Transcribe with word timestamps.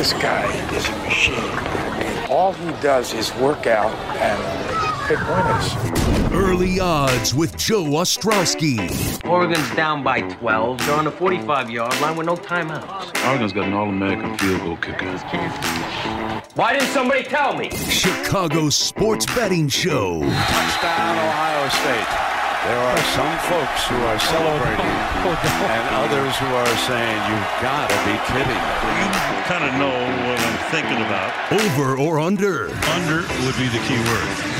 This 0.00 0.14
guy 0.14 0.50
is 0.74 0.88
a 0.88 0.96
machine. 1.00 2.30
All 2.30 2.54
he 2.54 2.70
does 2.80 3.12
is 3.12 3.34
work 3.34 3.66
out 3.66 3.94
and 4.16 5.06
pick 5.06 5.18
winners. 5.28 6.32
Early 6.32 6.80
odds 6.80 7.34
with 7.34 7.54
Joe 7.58 7.84
Ostrowski. 7.84 8.78
Oregon's 9.28 9.70
down 9.76 10.02
by 10.02 10.22
12. 10.22 10.78
They're 10.78 10.96
on 10.96 11.04
the 11.04 11.10
45 11.10 11.68
yard 11.68 12.00
line 12.00 12.16
with 12.16 12.26
no 12.28 12.34
timeouts. 12.34 13.28
Oregon's 13.28 13.52
got 13.52 13.66
an 13.66 13.74
All 13.74 13.90
American 13.90 14.38
field 14.38 14.62
goal 14.62 14.78
kicker. 14.78 15.18
Why 16.54 16.72
didn't 16.72 16.88
somebody 16.94 17.22
tell 17.22 17.54
me? 17.54 17.68
Chicago's 17.68 18.76
sports 18.76 19.26
betting 19.26 19.68
show. 19.68 20.22
Touchdown, 20.22 21.18
Ohio 21.18 21.68
State. 21.68 22.29
There 22.60 22.78
are 22.78 23.02
some 23.16 23.38
folks 23.48 23.88
who 23.88 23.96
are 24.04 24.18
celebrating 24.18 24.84
and 24.84 25.88
others 25.96 26.36
who 26.36 26.44
are 26.44 26.76
saying, 26.84 27.16
you've 27.24 27.62
got 27.62 27.88
to 27.88 27.96
be 28.04 28.12
kidding. 28.28 28.62
You 29.00 29.42
kind 29.48 29.64
of 29.64 29.72
know 29.80 29.96
what 30.28 30.38
I'm 30.38 30.70
thinking 30.70 31.00
about. 31.00 31.32
Over 31.50 31.96
or 31.96 32.20
under? 32.20 32.68
Under 32.92 33.22
would 33.46 33.56
be 33.56 33.68
the 33.68 33.80
key 33.88 33.96
word. 33.96 34.59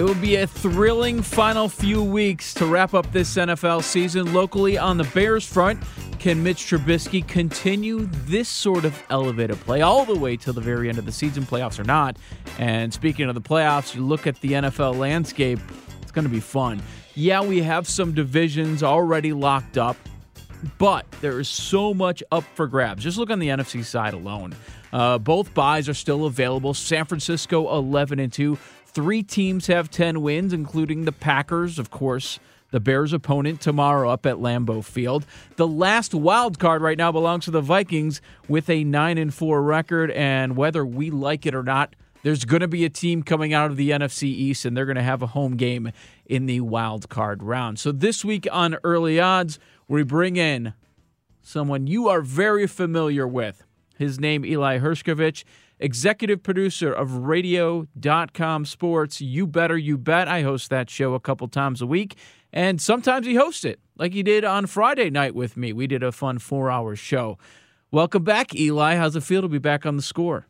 It 0.00 0.04
will 0.04 0.14
be 0.14 0.36
a 0.36 0.46
thrilling 0.46 1.20
final 1.20 1.68
few 1.68 2.02
weeks 2.02 2.54
to 2.54 2.64
wrap 2.64 2.94
up 2.94 3.12
this 3.12 3.36
NFL 3.36 3.82
season. 3.82 4.32
Locally 4.32 4.78
on 4.78 4.96
the 4.96 5.04
Bears 5.04 5.44
front, 5.44 5.78
can 6.18 6.42
Mitch 6.42 6.64
Trubisky 6.64 7.28
continue 7.28 8.08
this 8.24 8.48
sort 8.48 8.86
of 8.86 8.98
elevated 9.10 9.60
play 9.60 9.82
all 9.82 10.06
the 10.06 10.18
way 10.18 10.38
till 10.38 10.54
the 10.54 10.60
very 10.62 10.88
end 10.88 10.96
of 10.96 11.04
the 11.04 11.12
season, 11.12 11.42
playoffs 11.42 11.78
or 11.78 11.84
not? 11.84 12.16
And 12.58 12.94
speaking 12.94 13.28
of 13.28 13.34
the 13.34 13.42
playoffs, 13.42 13.94
you 13.94 14.02
look 14.02 14.26
at 14.26 14.40
the 14.40 14.52
NFL 14.52 14.96
landscape, 14.96 15.58
it's 16.00 16.12
going 16.12 16.24
to 16.24 16.30
be 16.30 16.40
fun. 16.40 16.80
Yeah, 17.14 17.42
we 17.42 17.60
have 17.60 17.86
some 17.86 18.14
divisions 18.14 18.82
already 18.82 19.34
locked 19.34 19.76
up, 19.76 19.98
but 20.78 21.04
there 21.20 21.38
is 21.40 21.48
so 21.50 21.92
much 21.92 22.22
up 22.32 22.44
for 22.54 22.66
grabs. 22.66 23.04
Just 23.04 23.18
look 23.18 23.28
on 23.28 23.38
the 23.38 23.48
NFC 23.48 23.84
side 23.84 24.14
alone. 24.14 24.54
Uh, 24.92 25.18
both 25.18 25.52
buys 25.54 25.88
are 25.88 25.94
still 25.94 26.24
available. 26.24 26.74
San 26.74 27.04
Francisco 27.04 27.76
11 27.76 28.18
and 28.18 28.32
2. 28.32 28.58
Three 28.92 29.22
teams 29.22 29.68
have 29.68 29.88
10 29.88 30.20
wins, 30.20 30.52
including 30.52 31.04
the 31.04 31.12
Packers, 31.12 31.78
of 31.78 31.90
course. 31.90 32.40
The 32.72 32.80
Bears' 32.80 33.12
opponent 33.12 33.60
tomorrow 33.60 34.10
up 34.10 34.26
at 34.26 34.36
Lambeau 34.36 34.84
Field. 34.84 35.24
The 35.54 35.66
last 35.66 36.12
wild 36.12 36.58
card 36.58 36.82
right 36.82 36.98
now 36.98 37.12
belongs 37.12 37.44
to 37.44 37.52
the 37.52 37.60
Vikings 37.60 38.20
with 38.48 38.68
a 38.68 38.82
9 38.82 39.16
and 39.16 39.32
4 39.32 39.62
record 39.62 40.10
and 40.10 40.56
whether 40.56 40.84
we 40.84 41.10
like 41.10 41.46
it 41.46 41.54
or 41.54 41.62
not, 41.62 41.94
there's 42.24 42.44
going 42.44 42.60
to 42.60 42.68
be 42.68 42.84
a 42.84 42.90
team 42.90 43.22
coming 43.22 43.54
out 43.54 43.70
of 43.70 43.76
the 43.76 43.90
NFC 43.90 44.24
East 44.24 44.64
and 44.64 44.76
they're 44.76 44.86
going 44.86 44.96
to 44.96 45.02
have 45.02 45.22
a 45.22 45.28
home 45.28 45.56
game 45.56 45.92
in 46.26 46.46
the 46.46 46.60
wild 46.60 47.08
card 47.08 47.44
round. 47.44 47.78
So 47.78 47.92
this 47.92 48.24
week 48.24 48.48
on 48.50 48.76
Early 48.82 49.20
Odds, 49.20 49.60
we 49.86 50.02
bring 50.02 50.36
in 50.36 50.74
someone 51.42 51.86
you 51.86 52.08
are 52.08 52.22
very 52.22 52.66
familiar 52.66 53.26
with. 53.26 53.64
His 53.98 54.18
name 54.18 54.44
Eli 54.44 54.78
Hershkovich 54.78 55.44
executive 55.80 56.42
producer 56.42 56.92
of 56.92 57.16
radio.com 57.16 58.64
sports. 58.66 59.20
You 59.20 59.46
better, 59.46 59.76
you 59.76 59.98
bet. 59.98 60.28
I 60.28 60.42
host 60.42 60.70
that 60.70 60.88
show 60.88 61.14
a 61.14 61.20
couple 61.20 61.48
times 61.48 61.82
a 61.82 61.86
week, 61.86 62.16
and 62.52 62.80
sometimes 62.80 63.26
he 63.26 63.34
hosts 63.34 63.64
it, 63.64 63.80
like 63.96 64.12
he 64.12 64.22
did 64.22 64.44
on 64.44 64.66
Friday 64.66 65.10
night 65.10 65.34
with 65.34 65.56
me. 65.56 65.72
We 65.72 65.86
did 65.86 66.02
a 66.02 66.12
fun 66.12 66.38
four 66.38 66.70
hour 66.70 66.94
show. 66.94 67.38
Welcome 67.90 68.22
back, 68.22 68.54
Eli. 68.54 68.94
How's 68.94 69.16
it 69.16 69.22
feel 69.22 69.42
to 69.42 69.48
be 69.48 69.58
back 69.58 69.84
on 69.84 69.96
the 69.96 70.02
score? 70.02 70.46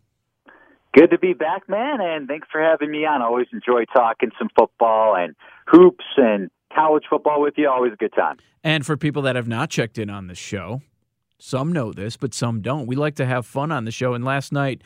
Good 0.92 1.10
to 1.10 1.19
be 1.19 1.34
back, 1.34 1.69
man, 1.69 2.00
and 2.00 2.26
thanks 2.26 2.48
for 2.50 2.60
having 2.60 2.90
me 2.90 3.06
on. 3.06 3.22
I 3.22 3.26
always 3.26 3.46
enjoy 3.52 3.84
talking 3.84 4.30
some 4.38 4.48
football 4.58 5.14
and 5.14 5.36
hoops 5.66 6.04
and 6.16 6.50
college 6.74 7.04
football 7.08 7.40
with 7.40 7.54
you. 7.56 7.69
Always 7.70 7.92
a 7.92 7.96
good 7.96 8.12
time. 8.12 8.38
And 8.64 8.84
for 8.84 8.96
people 8.96 9.22
that 9.22 9.36
have 9.36 9.46
not 9.46 9.70
checked 9.70 9.98
in 9.98 10.10
on 10.10 10.26
the 10.26 10.34
show, 10.34 10.82
some 11.38 11.72
know 11.72 11.92
this, 11.92 12.16
but 12.16 12.34
some 12.34 12.60
don't. 12.60 12.86
We 12.86 12.96
like 12.96 13.14
to 13.16 13.26
have 13.26 13.46
fun 13.46 13.70
on 13.70 13.84
the 13.84 13.90
show. 13.92 14.14
And 14.14 14.24
last 14.24 14.52
night, 14.52 14.82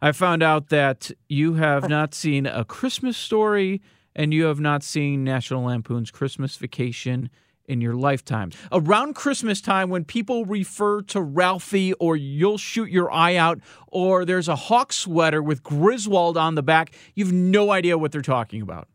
I 0.00 0.12
found 0.12 0.42
out 0.42 0.68
that 0.68 1.10
you 1.28 1.54
have 1.54 1.88
not 1.88 2.14
seen 2.14 2.46
a 2.46 2.64
Christmas 2.64 3.16
story 3.16 3.80
and 4.14 4.32
you 4.32 4.44
have 4.44 4.60
not 4.60 4.82
seen 4.82 5.24
National 5.24 5.64
Lampoon's 5.64 6.10
Christmas 6.10 6.56
Vacation 6.56 7.30
in 7.66 7.80
your 7.80 7.94
lifetime. 7.94 8.50
Around 8.70 9.14
Christmas 9.14 9.60
time, 9.60 9.88
when 9.90 10.04
people 10.04 10.44
refer 10.44 11.02
to 11.02 11.20
Ralphie 11.20 11.94
or 11.94 12.16
you'll 12.16 12.58
shoot 12.58 12.90
your 12.90 13.10
eye 13.10 13.36
out 13.36 13.58
or 13.88 14.24
there's 14.24 14.48
a 14.48 14.56
hawk 14.56 14.92
sweater 14.92 15.42
with 15.42 15.62
Griswold 15.62 16.36
on 16.36 16.54
the 16.54 16.62
back, 16.62 16.92
you've 17.14 17.32
no 17.32 17.70
idea 17.70 17.98
what 17.98 18.12
they're 18.12 18.22
talking 18.22 18.62
about. 18.62 18.88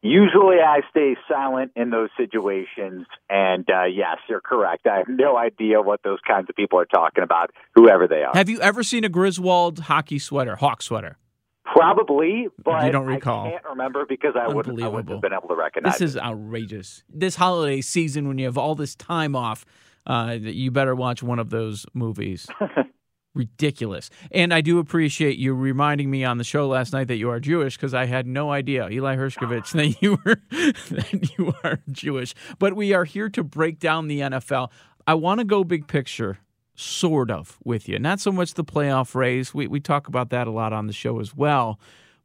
Usually 0.00 0.56
I 0.64 0.80
stay 0.90 1.16
silent 1.28 1.72
in 1.74 1.90
those 1.90 2.10
situations. 2.16 3.06
And 3.28 3.68
uh, 3.68 3.84
yes, 3.84 4.18
you're 4.28 4.40
correct. 4.40 4.86
I 4.86 4.98
have 4.98 5.08
no 5.08 5.36
idea 5.36 5.82
what 5.82 6.02
those 6.04 6.20
kinds 6.26 6.48
of 6.48 6.56
people 6.56 6.78
are 6.78 6.86
talking 6.86 7.24
about, 7.24 7.50
whoever 7.74 8.06
they 8.06 8.22
are. 8.22 8.32
Have 8.34 8.48
you 8.48 8.60
ever 8.60 8.82
seen 8.82 9.04
a 9.04 9.08
Griswold 9.08 9.80
hockey 9.80 10.18
sweater, 10.18 10.56
hawk 10.56 10.82
sweater? 10.82 11.18
Probably, 11.64 12.48
but 12.64 12.86
you 12.86 12.92
don't 12.92 13.06
recall. 13.06 13.46
I 13.46 13.50
can't 13.50 13.64
remember 13.64 14.06
because 14.08 14.34
I 14.40 14.48
wouldn't, 14.48 14.80
I 14.80 14.88
wouldn't 14.88 15.10
have 15.10 15.20
been 15.20 15.34
able 15.34 15.48
to 15.48 15.54
recognize 15.54 15.96
it. 15.96 15.98
This 15.98 16.10
is 16.10 16.16
it. 16.16 16.22
outrageous. 16.22 17.02
This 17.12 17.36
holiday 17.36 17.82
season, 17.82 18.26
when 18.26 18.38
you 18.38 18.46
have 18.46 18.56
all 18.56 18.74
this 18.74 18.94
time 18.94 19.36
off, 19.36 19.66
uh, 20.06 20.38
you 20.40 20.70
better 20.70 20.94
watch 20.94 21.22
one 21.22 21.38
of 21.38 21.50
those 21.50 21.84
movies. 21.92 22.46
ridiculous. 23.34 24.10
And 24.30 24.52
I 24.52 24.60
do 24.60 24.78
appreciate 24.78 25.38
you 25.38 25.54
reminding 25.54 26.10
me 26.10 26.24
on 26.24 26.38
the 26.38 26.44
show 26.44 26.68
last 26.68 26.92
night 26.92 27.08
that 27.08 27.16
you 27.16 27.30
are 27.30 27.40
Jewish 27.40 27.76
because 27.76 27.94
I 27.94 28.06
had 28.06 28.26
no 28.26 28.50
idea, 28.50 28.88
Eli 28.88 29.16
Hershkovich, 29.16 29.72
that 29.72 30.02
you 30.02 30.18
were 30.24 30.40
that 30.50 31.30
you 31.38 31.54
are 31.64 31.80
Jewish. 31.90 32.34
But 32.58 32.74
we 32.74 32.92
are 32.92 33.04
here 33.04 33.28
to 33.30 33.44
break 33.44 33.78
down 33.78 34.08
the 34.08 34.20
NFL. 34.20 34.70
I 35.06 35.14
want 35.14 35.38
to 35.38 35.44
go 35.44 35.64
big 35.64 35.86
picture, 35.86 36.38
sort 36.74 37.30
of, 37.30 37.58
with 37.64 37.88
you. 37.88 37.98
Not 37.98 38.20
so 38.20 38.32
much 38.32 38.54
the 38.54 38.64
playoff 38.64 39.14
race. 39.14 39.54
We 39.54 39.66
we 39.66 39.80
talk 39.80 40.08
about 40.08 40.30
that 40.30 40.46
a 40.46 40.50
lot 40.50 40.72
on 40.72 40.86
the 40.86 40.92
show 40.92 41.20
as 41.20 41.34
well. 41.34 41.78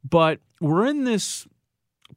But 0.04 0.40
we're 0.60 0.86
in 0.86 1.06
this 1.06 1.48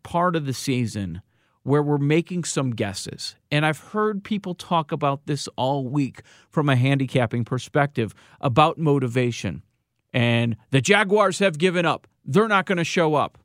part 0.03 0.37
of 0.37 0.47
the 0.47 0.55
season 0.55 1.23
where 1.67 1.83
we're 1.83 1.99
making 1.99 2.45
some 2.45 2.71
guesses. 2.71 3.35
And 3.51 3.67
I've 3.67 3.81
heard 3.81 4.23
people 4.23 4.55
talk 4.55 4.93
about 4.93 5.27
this 5.27 5.49
all 5.57 5.89
week 5.89 6.23
from 6.49 6.69
a 6.69 6.77
handicapping 6.77 7.45
perspective 7.45 8.15
about 8.41 8.79
motivation. 8.79 9.65
And 10.13 10.57
the 10.71 10.81
Jaguars 10.81 11.41
have 11.41 11.59
given 11.59 11.85
up. 11.85 12.07
They're 12.25 12.47
not 12.47 12.67
going 12.67 12.79
to 12.79 12.85
show 12.85 13.17
up. 13.17 13.39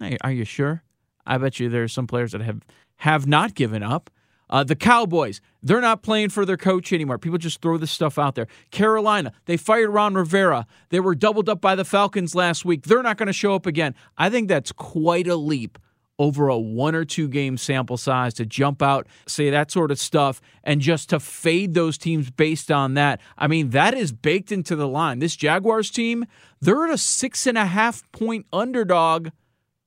Hey, 0.00 0.16
are 0.22 0.32
you 0.32 0.46
sure? 0.46 0.82
I 1.26 1.36
bet 1.36 1.60
you 1.60 1.68
there 1.68 1.82
are 1.82 1.88
some 1.88 2.06
players 2.06 2.32
that 2.32 2.40
have 2.40 2.62
have 2.96 3.26
not 3.26 3.54
given 3.54 3.82
up. 3.82 4.08
Uh, 4.48 4.64
the 4.64 4.74
Cowboys, 4.74 5.42
they're 5.62 5.82
not 5.82 6.02
playing 6.02 6.30
for 6.30 6.46
their 6.46 6.56
coach 6.56 6.90
anymore. 6.90 7.18
People 7.18 7.36
just 7.36 7.60
throw 7.60 7.76
this 7.76 7.90
stuff 7.90 8.18
out 8.18 8.34
there. 8.34 8.46
Carolina, 8.70 9.30
they 9.44 9.58
fired 9.58 9.90
Ron 9.90 10.14
Rivera. 10.14 10.66
They 10.88 11.00
were 11.00 11.14
doubled 11.14 11.50
up 11.50 11.60
by 11.60 11.74
the 11.74 11.84
Falcons 11.84 12.34
last 12.34 12.64
week. 12.64 12.84
They're 12.84 13.02
not 13.02 13.18
going 13.18 13.26
to 13.26 13.32
show 13.34 13.54
up 13.54 13.66
again. 13.66 13.94
I 14.16 14.30
think 14.30 14.48
that's 14.48 14.72
quite 14.72 15.26
a 15.26 15.36
leap 15.36 15.78
over 16.18 16.48
a 16.48 16.58
one 16.58 16.94
or 16.94 17.04
two 17.04 17.28
game 17.28 17.56
sample 17.56 17.96
size 17.96 18.34
to 18.34 18.46
jump 18.46 18.82
out, 18.82 19.06
say 19.26 19.50
that 19.50 19.70
sort 19.70 19.90
of 19.90 19.98
stuff, 19.98 20.40
and 20.64 20.80
just 20.80 21.10
to 21.10 21.20
fade 21.20 21.74
those 21.74 21.96
teams 21.96 22.30
based 22.30 22.70
on 22.70 22.94
that. 22.94 23.20
I 23.36 23.46
mean, 23.46 23.70
that 23.70 23.94
is 23.94 24.12
baked 24.12 24.52
into 24.52 24.76
the 24.76 24.88
line. 24.88 25.18
This 25.20 25.36
Jaguars 25.36 25.90
team, 25.90 26.26
they're 26.60 26.84
at 26.86 26.90
a 26.90 26.98
six 26.98 27.46
and 27.46 27.56
a 27.56 27.66
half 27.66 28.02
point 28.12 28.46
underdog 28.52 29.28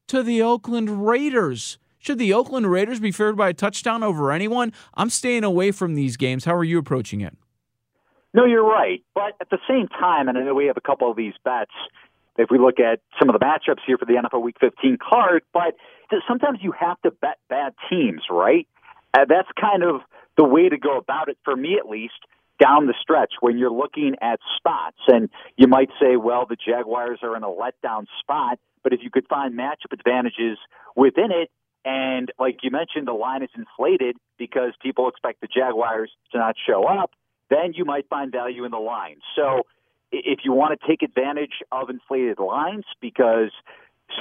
to 0.08 0.24
the 0.24 0.42
Oakland 0.42 1.06
Raiders. 1.08 1.78
Should 2.00 2.18
the 2.18 2.34
Oakland 2.34 2.72
Raiders 2.72 3.00
be 3.00 3.12
favored 3.12 3.38
by 3.38 3.50
a 3.50 3.54
touchdown 3.54 4.02
over 4.02 4.32
anyone? 4.32 4.74
I'm 4.96 5.10
staying 5.10 5.44
away 5.44 5.72
from 5.72 5.94
these 5.94 6.18
games. 6.18 6.46
How 6.46 6.56
are 6.56 6.64
you 6.64 6.80
approaching 6.80 7.22
it? 7.22 7.38
No, 8.34 8.46
you're 8.46 8.68
right. 8.68 9.04
But 9.14 9.34
at 9.40 9.50
the 9.50 9.60
same 9.68 9.88
time, 9.88 10.28
and 10.28 10.38
I 10.38 10.44
know 10.44 10.56
we 10.56 10.66
have 10.66 10.78
a 10.78 10.82
couple 10.82 11.12
of 11.12 11.18
these 11.18 11.34
bets 11.44 11.72
if 12.42 12.50
we 12.50 12.58
look 12.58 12.80
at 12.80 13.00
some 13.20 13.30
of 13.30 13.40
the 13.40 13.46
matchups 13.46 13.82
here 13.86 13.98
for 13.98 14.06
the 14.06 14.14
NFL 14.14 14.42
Week 14.42 14.58
15 14.60 14.98
card, 14.98 15.44
but 15.54 15.76
sometimes 16.28 16.60
you 16.62 16.72
have 16.72 17.00
to 17.02 17.12
bet 17.12 17.38
bad 17.50 17.74
teams, 17.90 18.22
right? 18.30 18.68
Uh, 19.14 19.26
that's 19.28 19.48
kind 19.60 19.84
of 19.84 20.02
the 20.38 20.44
way 20.44 20.70
to 20.70 20.78
go 20.78 20.98
about 20.98 21.30
it, 21.30 21.38
for 21.44 21.56
me 21.56 21.78
at 21.78 21.88
least, 21.88 22.14
down 22.60 22.88
the 22.88 22.94
stretch 23.02 23.34
when 23.40 23.58
you're 23.58 23.72
looking 23.72 24.16
at 24.22 24.40
spots. 24.58 24.98
And 25.08 25.30
you 25.58 25.68
might 25.68 25.90
say, 26.00 26.16
well, 26.16 26.46
the 26.48 26.56
Jaguars 26.56 27.20
are 27.24 27.36
in 27.36 27.44
a 27.44 27.50
letdown 27.50 28.06
spot, 28.20 28.60
but 28.84 28.94
if 28.94 29.02
you 29.04 29.10
could 29.10 29.28
find 29.28 29.58
matchup 29.58 29.94
advantages 29.94 30.58
within 30.96 31.32
it, 31.32 31.50
and 31.84 32.32
like 32.40 32.60
you 32.62 32.70
mentioned, 32.70 33.08
the 33.08 33.14
line 33.14 33.44
is 33.44 33.50
inflated 33.56 34.16
because 34.38 34.74
people 34.82 35.10
expect 35.10 35.42
the 35.42 35.48
Jaguars 35.48 36.12
to 36.32 36.38
not 36.38 36.56
show 36.68 36.86
up, 36.86 37.12
then 37.50 37.74
you 37.74 37.86
might 37.86 38.08
find 38.08 38.32
value 38.32 38.66
in 38.66 38.72
the 38.72 38.78
line. 38.78 39.18
So 39.36 39.64
if 40.12 40.40
you 40.44 40.52
want 40.52 40.80
to 40.80 40.88
take 40.88 41.02
advantage 41.02 41.64
of 41.72 41.90
inflated 41.90 42.40
lines 42.40 42.86
because 43.00 43.52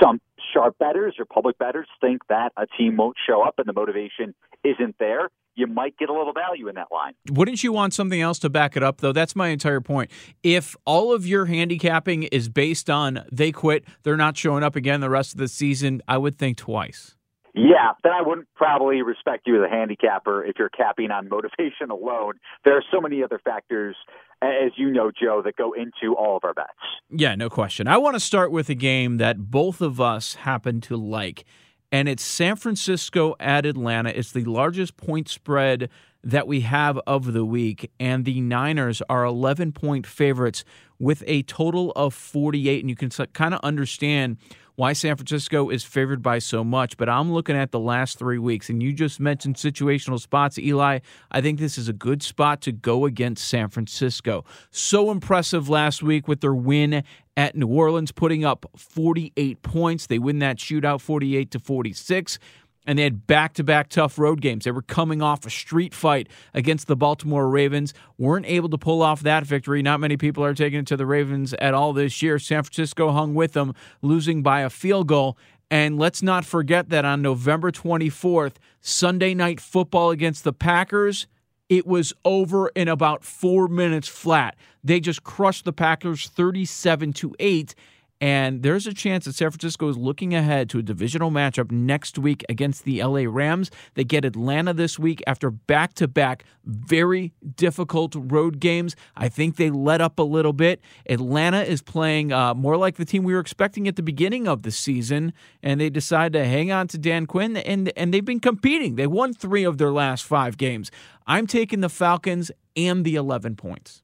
some 0.01 0.21
sharp 0.53 0.79
bettors 0.79 1.17
or 1.19 1.25
public 1.25 1.59
bettors 1.59 1.89
think 2.01 2.23
that 2.29 2.53
a 2.57 2.67
team 2.79 2.97
won't 2.97 3.17
show 3.27 3.43
up 3.43 3.55
and 3.59 3.67
the 3.67 3.73
motivation 3.73 4.35
isn't 4.63 4.97
there, 4.99 5.31
you 5.57 5.67
might 5.67 5.97
get 5.99 6.09
a 6.09 6.13
little 6.13 6.33
value 6.33 6.69
in 6.69 6.77
that 6.77 6.89
line. 6.93 7.13
Wouldn't 7.31 7.65
you 7.65 7.73
want 7.73 7.93
something 7.93 8.21
else 8.21 8.39
to 8.41 8.49
back 8.49 8.77
it 8.77 8.83
up, 8.83 9.01
though? 9.01 9.13
That's 9.13 9.35
my 9.35 9.49
entire 9.49 9.81
point. 9.81 10.11
If 10.43 10.77
all 10.85 11.13
of 11.13 11.27
your 11.27 11.47
handicapping 11.47 12.25
is 12.25 12.49
based 12.49 12.89
on 12.89 13.25
they 13.33 13.53
quit, 13.53 13.85
they're 14.03 14.17
not 14.17 14.37
showing 14.37 14.63
up 14.63 14.77
again 14.77 15.01
the 15.01 15.11
rest 15.11 15.33
of 15.33 15.39
the 15.39 15.49
season, 15.49 16.03
I 16.07 16.19
would 16.19 16.39
think 16.39 16.57
twice. 16.57 17.17
Yeah, 17.55 17.93
then 18.02 18.12
I 18.12 18.23
wouldn't 18.23 18.49
probably 18.55 19.02
respect 19.02 19.47
you 19.47 19.62
as 19.62 19.69
a 19.69 19.75
handicapper 19.75 20.44
if 20.44 20.56
you're 20.58 20.69
capping 20.69 21.11
on 21.11 21.29
motivation 21.29 21.91
alone. 21.91 22.35
There 22.64 22.76
are 22.76 22.85
so 22.93 23.00
many 23.00 23.23
other 23.23 23.41
factors, 23.44 23.97
as 24.43 24.73
you 24.76 24.91
know, 24.91 25.11
Joe, 25.11 25.43
that 25.44 25.56
go 25.56 25.73
into 25.73 26.14
all 26.14 26.37
of 26.37 26.44
our 26.44 26.55
bets. 26.55 26.69
Yeah, 27.11 27.35
no 27.35 27.50
question. 27.50 27.88
I 27.88 27.99
want 27.99 28.14
to 28.14 28.20
start 28.20 28.52
with 28.52 28.69
a 28.69 28.75
game 28.75 29.17
that 29.17 29.50
both 29.50 29.81
of 29.81 30.00
us 30.00 30.35
happen 30.35 30.81
to 30.82 30.97
like, 30.97 31.44
and 31.93 32.08
it's 32.08 32.23
San 32.23 32.56
Francisco 32.56 33.35
at 33.41 33.67
Atlanta. 33.67 34.11
It's 34.11 34.32
the 34.32 34.44
largest 34.44 34.96
point 34.96 35.29
spread 35.29 35.91
that 36.22 36.46
we 36.46 36.61
have 36.61 36.99
of 37.06 37.32
the 37.32 37.44
week, 37.44 37.90
and 37.99 38.25
the 38.25 38.40
Niners 38.40 39.02
are 39.08 39.25
11 39.25 39.72
point 39.72 40.06
favorites 40.06 40.64
with 40.99 41.25
a 41.26 41.43
total 41.44 41.93
of 41.96 42.12
48. 42.12 42.81
And 42.81 42.90
you 42.90 42.96
can 42.96 43.11
kind 43.32 43.55
of 43.55 43.61
understand 43.62 44.37
why 44.81 44.94
San 44.94 45.14
Francisco 45.14 45.69
is 45.69 45.84
favored 45.84 46.22
by 46.22 46.38
so 46.38 46.64
much, 46.64 46.96
but 46.96 47.06
I'm 47.06 47.31
looking 47.31 47.55
at 47.55 47.70
the 47.70 47.78
last 47.78 48.19
three 48.19 48.38
weeks, 48.38 48.70
and 48.70 48.82
you 48.82 48.94
just 48.94 49.20
mentioned 49.20 49.56
situational 49.56 50.19
spots, 50.19 50.58
Eli. 50.58 51.00
I 51.31 51.40
think 51.43 51.58
this 51.58 51.76
is 51.76 51.90
a 51.90 51.93
good 51.93 52.22
spot 52.22 52.62
to 52.62 52.72
go 52.72 53.05
against 53.05 53.46
San 53.46 53.69
Francisco. 53.69 54.43
So 54.70 55.11
impressive 55.11 55.69
last 55.69 56.02
week 56.02 56.26
with 56.26 56.40
their 56.40 56.55
win 56.55 57.05
at 57.37 57.56
New 57.56 57.67
Orleans, 57.67 58.11
putting 58.11 58.43
up 58.43 58.64
48 58.75 59.61
points. 59.61 60.06
They 60.06 60.19
win 60.19 60.38
that 60.38 60.56
shootout 60.56 61.02
48 61.02 61.50
to 61.50 61.58
46 61.58 62.38
and 62.87 62.99
they 62.99 63.03
had 63.03 63.27
back 63.27 63.55
to 63.55 63.65
back 63.65 63.88
tough 63.88 64.19
road 64.19 64.41
games. 64.41 64.65
They 64.65 64.71
were 64.71 64.82
coming 64.82 65.23
off 65.23 65.47
a 65.47 65.50
street 65.50 65.94
fight 65.94 66.29
against 66.55 66.87
the 66.87 66.97
Baltimore 66.97 67.49
Ravens, 67.49 67.94
weren't 68.19 68.47
able 68.47 68.69
to 68.71 68.79
pull 68.79 69.03
off 69.03 69.21
that 69.23 69.44
victory. 69.44 69.82
Not 69.82 70.00
many 70.00 70.17
people 70.17 70.44
are 70.44 70.55
taking 70.55 70.81
it 70.81 70.87
to 70.88 70.97
the 70.97 71.06
Ravens 71.06 71.53
at 71.55 71.75
all 71.75 71.93
this 71.93 72.23
year. 72.23 72.38
San 72.38 72.62
Francisco 72.62 73.12
hung 73.12 73.35
with 73.35 73.53
them, 73.53 73.75
losing 74.03 74.43
by 74.43 74.61
a 74.61 74.71
field 74.71 75.09
goal. 75.09 75.37
And 75.71 75.99
let's 75.99 76.23
not 76.23 76.44
forget 76.44 76.88
that 76.88 77.05
on 77.05 77.23
November 77.23 77.71
24th, 77.71 78.55
Sunday 78.81 79.35
night 79.35 79.61
football 79.61 80.11
against 80.11 80.43
the 80.43 80.53
Packers, 80.53 81.29
it 81.69 81.87
was 81.87 82.12
over 82.25 82.69
in 82.71 82.88
about 82.88 83.25
four 83.25 83.69
minutes 83.69 84.09
flat. 84.09 84.56
They 84.82 84.99
just 84.99 85.23
crushed 85.23 85.65
the 85.65 85.73
Packers 85.73 86.29
37 86.29 87.12
to 87.15 87.35
8 87.38 87.75
and 88.20 88.62
there's 88.62 88.87
a 88.87 88.93
chance 88.93 89.25
that 89.25 89.34
San 89.34 89.50
Francisco 89.50 89.88
is 89.88 89.96
looking 89.96 90.34
ahead 90.34 90.69
to 90.70 90.78
a 90.78 90.82
divisional 90.82 91.31
matchup 91.31 91.70
next 91.70 92.19
week 92.19 92.44
against 92.50 92.84
the 92.84 93.02
LA 93.02 93.22
Rams. 93.26 93.70
They 93.94 94.05
get 94.05 94.26
Atlanta 94.26 94.75
this 94.75 94.99
week 94.99 95.22
after 95.26 95.50
back 95.50 95.94
to 95.94 96.06
back 96.06 96.44
very 96.64 97.32
difficult 97.56 98.14
road 98.14 98.61
games. 98.61 98.94
I 99.17 99.31
think 99.31 99.56
they 99.56 99.70
let 99.70 100.02
up 100.02 100.19
a 100.19 100.22
little 100.22 100.52
bit. 100.52 100.82
Atlanta 101.08 101.62
is 101.62 101.81
playing 101.81 102.31
uh, 102.31 102.52
more 102.52 102.76
like 102.76 102.96
the 102.96 103.06
team 103.06 103.25
we 103.25 103.32
were 103.32 103.40
expecting 103.40 103.88
at 103.88 103.96
the 103.96 104.02
beginning 104.02 104.46
of 104.46 104.64
the 104.64 104.70
season, 104.70 105.32
and 105.62 105.81
they 105.81 105.88
decide 105.88 106.34
to 106.34 106.44
hang 106.44 106.70
on 106.70 106.88
to 106.88 106.99
Dan 106.99 107.25
Quinn, 107.26 107.56
and, 107.56 107.90
and 107.96 108.12
they've 108.12 108.25
been 108.25 108.40
competing. 108.40 108.96
They 108.96 109.06
won 109.06 109.32
three 109.32 109.64
of 109.64 109.78
their 109.78 109.93
last 109.93 110.25
five 110.25 110.58
games. 110.58 110.90
I'm 111.26 111.46
taking 111.46 111.81
the 111.81 111.88
Falcons 111.88 112.50
and 112.76 113.05
the 113.05 113.14
11 113.14 113.56
points. 113.56 114.02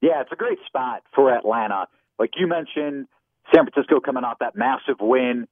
Yeah, 0.00 0.20
it's 0.20 0.30
a 0.32 0.36
great 0.36 0.58
spot 0.66 1.02
for 1.14 1.34
Atlanta. 1.34 1.88
Like 2.18 2.30
you 2.36 2.46
mentioned, 2.46 3.08
San 3.54 3.66
Francisco 3.66 4.00
coming 4.00 4.24
off 4.24 4.38
that 4.40 4.56
massive 4.56 4.96
win, 5.00 5.46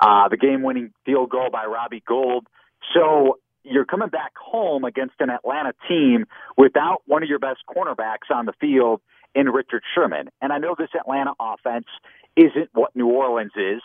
uh, 0.00 0.28
the 0.28 0.36
game 0.36 0.62
winning 0.62 0.92
field 1.04 1.30
goal 1.30 1.48
by 1.50 1.64
Robbie 1.64 2.02
Gould. 2.06 2.46
So 2.94 3.38
you're 3.64 3.84
coming 3.84 4.08
back 4.08 4.32
home 4.36 4.84
against 4.84 5.14
an 5.20 5.30
Atlanta 5.30 5.72
team 5.88 6.26
without 6.56 7.02
one 7.06 7.22
of 7.22 7.28
your 7.28 7.38
best 7.38 7.60
cornerbacks 7.68 8.34
on 8.34 8.46
the 8.46 8.52
field 8.60 9.00
in 9.34 9.48
Richard 9.48 9.82
Sherman. 9.94 10.28
And 10.40 10.52
I 10.52 10.58
know 10.58 10.74
this 10.76 10.90
Atlanta 10.98 11.32
offense 11.40 11.86
isn't 12.36 12.70
what 12.72 12.94
New 12.96 13.08
Orleans 13.08 13.52
is, 13.56 13.82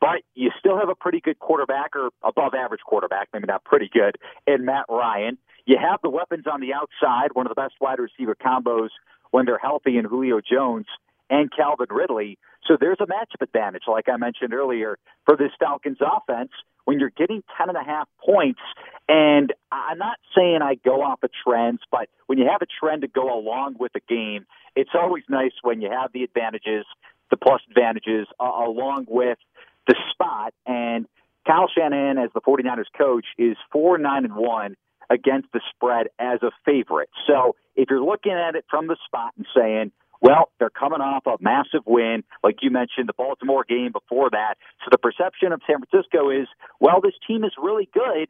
but 0.00 0.22
you 0.34 0.50
still 0.58 0.78
have 0.78 0.88
a 0.88 0.94
pretty 0.94 1.20
good 1.20 1.38
quarterback 1.38 1.96
or 1.96 2.10
above 2.22 2.54
average 2.54 2.80
quarterback, 2.86 3.28
maybe 3.32 3.46
not 3.46 3.64
pretty 3.64 3.90
good, 3.92 4.16
in 4.46 4.64
Matt 4.64 4.86
Ryan. 4.88 5.38
You 5.66 5.76
have 5.78 6.00
the 6.02 6.10
weapons 6.10 6.44
on 6.50 6.60
the 6.60 6.72
outside, 6.72 7.30
one 7.34 7.46
of 7.46 7.50
the 7.50 7.60
best 7.60 7.74
wide 7.80 7.98
receiver 7.98 8.34
combos 8.34 8.88
when 9.30 9.44
they're 9.44 9.58
healthy 9.58 9.98
in 9.98 10.04
Julio 10.04 10.40
Jones 10.40 10.86
and 11.30 11.50
Calvin 11.54 11.86
Ridley. 11.90 12.38
So 12.66 12.76
there's 12.78 12.98
a 13.00 13.06
matchup 13.06 13.42
advantage, 13.42 13.84
like 13.86 14.08
I 14.08 14.16
mentioned 14.16 14.52
earlier, 14.52 14.98
for 15.24 15.36
this 15.36 15.50
Falcons 15.58 15.98
offense 16.00 16.50
when 16.84 16.98
you're 16.98 17.10
getting 17.10 17.42
10 17.56 17.68
and 17.68 17.78
a 17.78 17.84
half 17.84 18.08
points. 18.24 18.60
And 19.08 19.52
I'm 19.70 19.98
not 19.98 20.18
saying 20.36 20.60
I 20.62 20.74
go 20.74 21.02
off 21.02 21.22
of 21.22 21.30
trends, 21.46 21.80
but 21.90 22.08
when 22.26 22.38
you 22.38 22.48
have 22.50 22.62
a 22.62 22.66
trend 22.66 23.02
to 23.02 23.08
go 23.08 23.38
along 23.38 23.76
with 23.78 23.92
a 23.94 24.00
game, 24.08 24.46
it's 24.76 24.90
always 24.94 25.24
nice 25.28 25.52
when 25.62 25.80
you 25.80 25.90
have 25.90 26.12
the 26.12 26.24
advantages, 26.24 26.84
the 27.30 27.36
plus 27.36 27.60
advantages, 27.68 28.26
uh, 28.40 28.44
along 28.44 29.06
with 29.08 29.38
the 29.86 29.94
spot. 30.12 30.52
And 30.66 31.06
Kyle 31.46 31.68
Shanahan, 31.74 32.18
as 32.18 32.30
the 32.34 32.40
49ers 32.40 32.84
coach, 32.96 33.26
is 33.38 33.56
4 33.72 33.98
9 33.98 34.24
and 34.24 34.36
1 34.36 34.76
against 35.10 35.48
the 35.52 35.60
spread 35.74 36.08
as 36.18 36.42
a 36.42 36.50
favorite. 36.64 37.08
So 37.26 37.56
if 37.76 37.88
you're 37.90 38.04
looking 38.04 38.32
at 38.32 38.54
it 38.54 38.64
from 38.68 38.86
the 38.86 38.96
spot 39.06 39.32
and 39.36 39.46
saying, 39.56 39.92
well, 40.20 40.50
they're 40.58 40.70
coming 40.70 41.00
off 41.00 41.26
a 41.26 41.36
massive 41.40 41.82
win, 41.86 42.24
like 42.42 42.56
you 42.62 42.70
mentioned, 42.70 43.08
the 43.08 43.14
Baltimore 43.14 43.64
game 43.68 43.92
before 43.92 44.30
that. 44.30 44.54
So 44.84 44.88
the 44.90 44.98
perception 44.98 45.52
of 45.52 45.60
San 45.66 45.78
Francisco 45.84 46.30
is, 46.30 46.48
well, 46.80 47.00
this 47.00 47.14
team 47.26 47.44
is 47.44 47.52
really 47.60 47.88
good. 47.92 48.28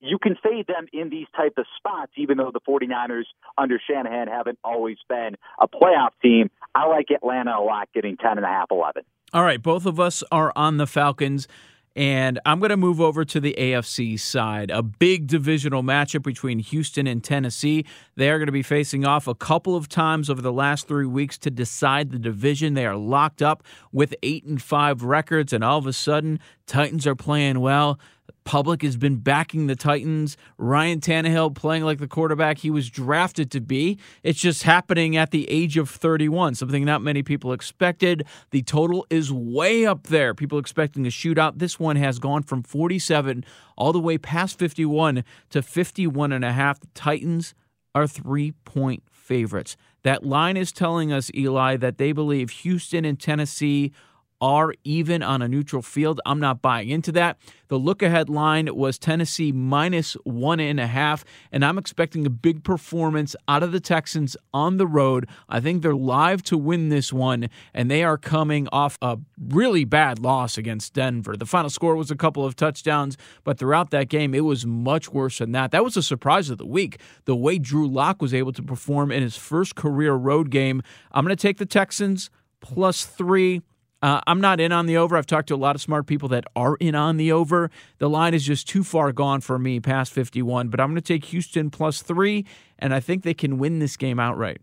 You 0.00 0.18
can 0.18 0.36
fade 0.42 0.66
them 0.66 0.86
in 0.92 1.08
these 1.08 1.26
type 1.34 1.54
of 1.56 1.64
spots, 1.78 2.12
even 2.16 2.36
though 2.36 2.50
the 2.52 2.60
49ers 2.60 3.24
under 3.56 3.80
Shanahan 3.88 4.28
haven't 4.28 4.58
always 4.62 4.98
been 5.08 5.36
a 5.58 5.66
playoff 5.66 6.10
team. 6.22 6.50
I 6.74 6.86
like 6.86 7.06
Atlanta 7.10 7.52
a 7.58 7.64
lot, 7.64 7.88
getting 7.94 8.18
10 8.18 8.32
and 8.36 8.44
a 8.44 8.48
half, 8.48 8.66
11. 8.70 9.04
All 9.32 9.42
right, 9.42 9.62
both 9.62 9.86
of 9.86 9.98
us 9.98 10.22
are 10.30 10.52
on 10.54 10.76
the 10.76 10.86
Falcons. 10.86 11.48
And 11.96 12.38
I'm 12.44 12.60
going 12.60 12.70
to 12.70 12.76
move 12.76 13.00
over 13.00 13.24
to 13.24 13.40
the 13.40 13.54
AFC 13.56 14.20
side. 14.20 14.70
A 14.70 14.82
big 14.82 15.26
divisional 15.26 15.82
matchup 15.82 16.22
between 16.22 16.58
Houston 16.58 17.06
and 17.06 17.24
Tennessee. 17.24 17.86
They 18.16 18.28
are 18.28 18.38
going 18.38 18.46
to 18.46 18.52
be 18.52 18.62
facing 18.62 19.06
off 19.06 19.26
a 19.26 19.34
couple 19.34 19.74
of 19.74 19.88
times 19.88 20.28
over 20.28 20.42
the 20.42 20.52
last 20.52 20.88
three 20.88 21.06
weeks 21.06 21.38
to 21.38 21.50
decide 21.50 22.10
the 22.10 22.18
division. 22.18 22.74
They 22.74 22.84
are 22.84 22.96
locked 22.96 23.40
up 23.40 23.62
with 23.92 24.14
eight 24.22 24.44
and 24.44 24.60
five 24.60 25.02
records, 25.02 25.54
and 25.54 25.64
all 25.64 25.78
of 25.78 25.86
a 25.86 25.92
sudden, 25.94 26.38
Titans 26.66 27.06
are 27.06 27.14
playing 27.14 27.60
well 27.60 27.98
public 28.44 28.82
has 28.82 28.96
been 28.96 29.16
backing 29.16 29.66
the 29.66 29.76
Titans. 29.76 30.36
Ryan 30.56 31.00
Tannehill 31.00 31.54
playing 31.54 31.84
like 31.84 31.98
the 31.98 32.06
quarterback 32.06 32.58
he 32.58 32.70
was 32.70 32.88
drafted 32.88 33.50
to 33.50 33.60
be. 33.60 33.98
It's 34.22 34.40
just 34.40 34.62
happening 34.62 35.16
at 35.16 35.30
the 35.30 35.50
age 35.50 35.76
of 35.76 35.90
31, 35.90 36.54
something 36.54 36.84
not 36.84 37.02
many 37.02 37.22
people 37.22 37.52
expected. 37.52 38.24
The 38.50 38.62
total 38.62 39.06
is 39.10 39.32
way 39.32 39.84
up 39.84 40.04
there. 40.04 40.34
People 40.34 40.58
expecting 40.58 41.06
a 41.06 41.10
shootout. 41.10 41.58
This 41.58 41.78
one 41.78 41.96
has 41.96 42.18
gone 42.18 42.42
from 42.42 42.62
47 42.62 43.44
all 43.76 43.92
the 43.92 44.00
way 44.00 44.16
past 44.16 44.58
51 44.58 45.24
to 45.50 45.62
51 45.62 46.32
and 46.32 46.44
a 46.44 46.52
half. 46.52 46.80
The 46.80 46.88
Titans 46.94 47.54
are 47.94 48.04
3-point 48.04 49.02
favorites. 49.10 49.76
That 50.02 50.24
line 50.24 50.56
is 50.56 50.70
telling 50.70 51.12
us 51.12 51.32
Eli 51.34 51.76
that 51.78 51.98
they 51.98 52.12
believe 52.12 52.50
Houston 52.50 53.04
and 53.04 53.18
Tennessee 53.18 53.92
are 54.40 54.74
even 54.84 55.22
on 55.22 55.42
a 55.42 55.48
neutral 55.48 55.82
field. 55.82 56.20
I'm 56.26 56.40
not 56.40 56.62
buying 56.62 56.90
into 56.90 57.12
that. 57.12 57.38
The 57.68 57.78
look 57.78 58.02
ahead 58.02 58.28
line 58.28 58.68
was 58.74 58.98
Tennessee 58.98 59.50
minus 59.50 60.14
one 60.24 60.60
and 60.60 60.78
a 60.78 60.86
half, 60.86 61.24
and 61.50 61.64
I'm 61.64 61.78
expecting 61.78 62.24
a 62.26 62.30
big 62.30 62.62
performance 62.62 63.34
out 63.48 63.62
of 63.62 63.72
the 63.72 63.80
Texans 63.80 64.36
on 64.54 64.76
the 64.76 64.86
road. 64.86 65.28
I 65.48 65.60
think 65.60 65.82
they're 65.82 65.94
live 65.94 66.42
to 66.44 66.56
win 66.56 66.90
this 66.90 67.12
one, 67.12 67.48
and 67.74 67.90
they 67.90 68.04
are 68.04 68.18
coming 68.18 68.68
off 68.70 68.98
a 69.02 69.18
really 69.38 69.84
bad 69.84 70.20
loss 70.20 70.56
against 70.56 70.94
Denver. 70.94 71.36
The 71.36 71.46
final 71.46 71.70
score 71.70 71.96
was 71.96 72.10
a 72.10 72.16
couple 72.16 72.44
of 72.44 72.54
touchdowns, 72.54 73.16
but 73.42 73.58
throughout 73.58 73.90
that 73.90 74.08
game, 74.08 74.34
it 74.34 74.44
was 74.44 74.64
much 74.64 75.12
worse 75.12 75.38
than 75.38 75.52
that. 75.52 75.72
That 75.72 75.82
was 75.82 75.96
a 75.96 76.02
surprise 76.02 76.50
of 76.50 76.58
the 76.58 76.66
week, 76.66 77.00
the 77.24 77.36
way 77.36 77.58
Drew 77.58 77.88
Lock 77.88 78.22
was 78.22 78.32
able 78.32 78.52
to 78.52 78.62
perform 78.62 79.10
in 79.10 79.22
his 79.22 79.36
first 79.36 79.74
career 79.74 80.14
road 80.14 80.50
game. 80.50 80.82
I'm 81.10 81.24
going 81.24 81.36
to 81.36 81.40
take 81.40 81.58
the 81.58 81.66
Texans 81.66 82.30
plus 82.60 83.04
three. 83.04 83.62
Uh, 84.06 84.20
I'm 84.28 84.40
not 84.40 84.60
in 84.60 84.70
on 84.70 84.86
the 84.86 84.98
over. 84.98 85.16
I've 85.16 85.26
talked 85.26 85.48
to 85.48 85.56
a 85.56 85.56
lot 85.56 85.74
of 85.74 85.82
smart 85.82 86.06
people 86.06 86.28
that 86.28 86.44
are 86.54 86.76
in 86.76 86.94
on 86.94 87.16
the 87.16 87.32
over. 87.32 87.72
The 87.98 88.08
line 88.08 88.34
is 88.34 88.44
just 88.44 88.68
too 88.68 88.84
far 88.84 89.10
gone 89.10 89.40
for 89.40 89.58
me 89.58 89.80
past 89.80 90.12
51, 90.12 90.68
but 90.68 90.78
I'm 90.78 90.90
going 90.90 90.94
to 90.94 91.00
take 91.00 91.24
Houston 91.24 91.70
plus 91.70 92.02
three, 92.02 92.46
and 92.78 92.94
I 92.94 93.00
think 93.00 93.24
they 93.24 93.34
can 93.34 93.58
win 93.58 93.80
this 93.80 93.96
game 93.96 94.20
outright. 94.20 94.60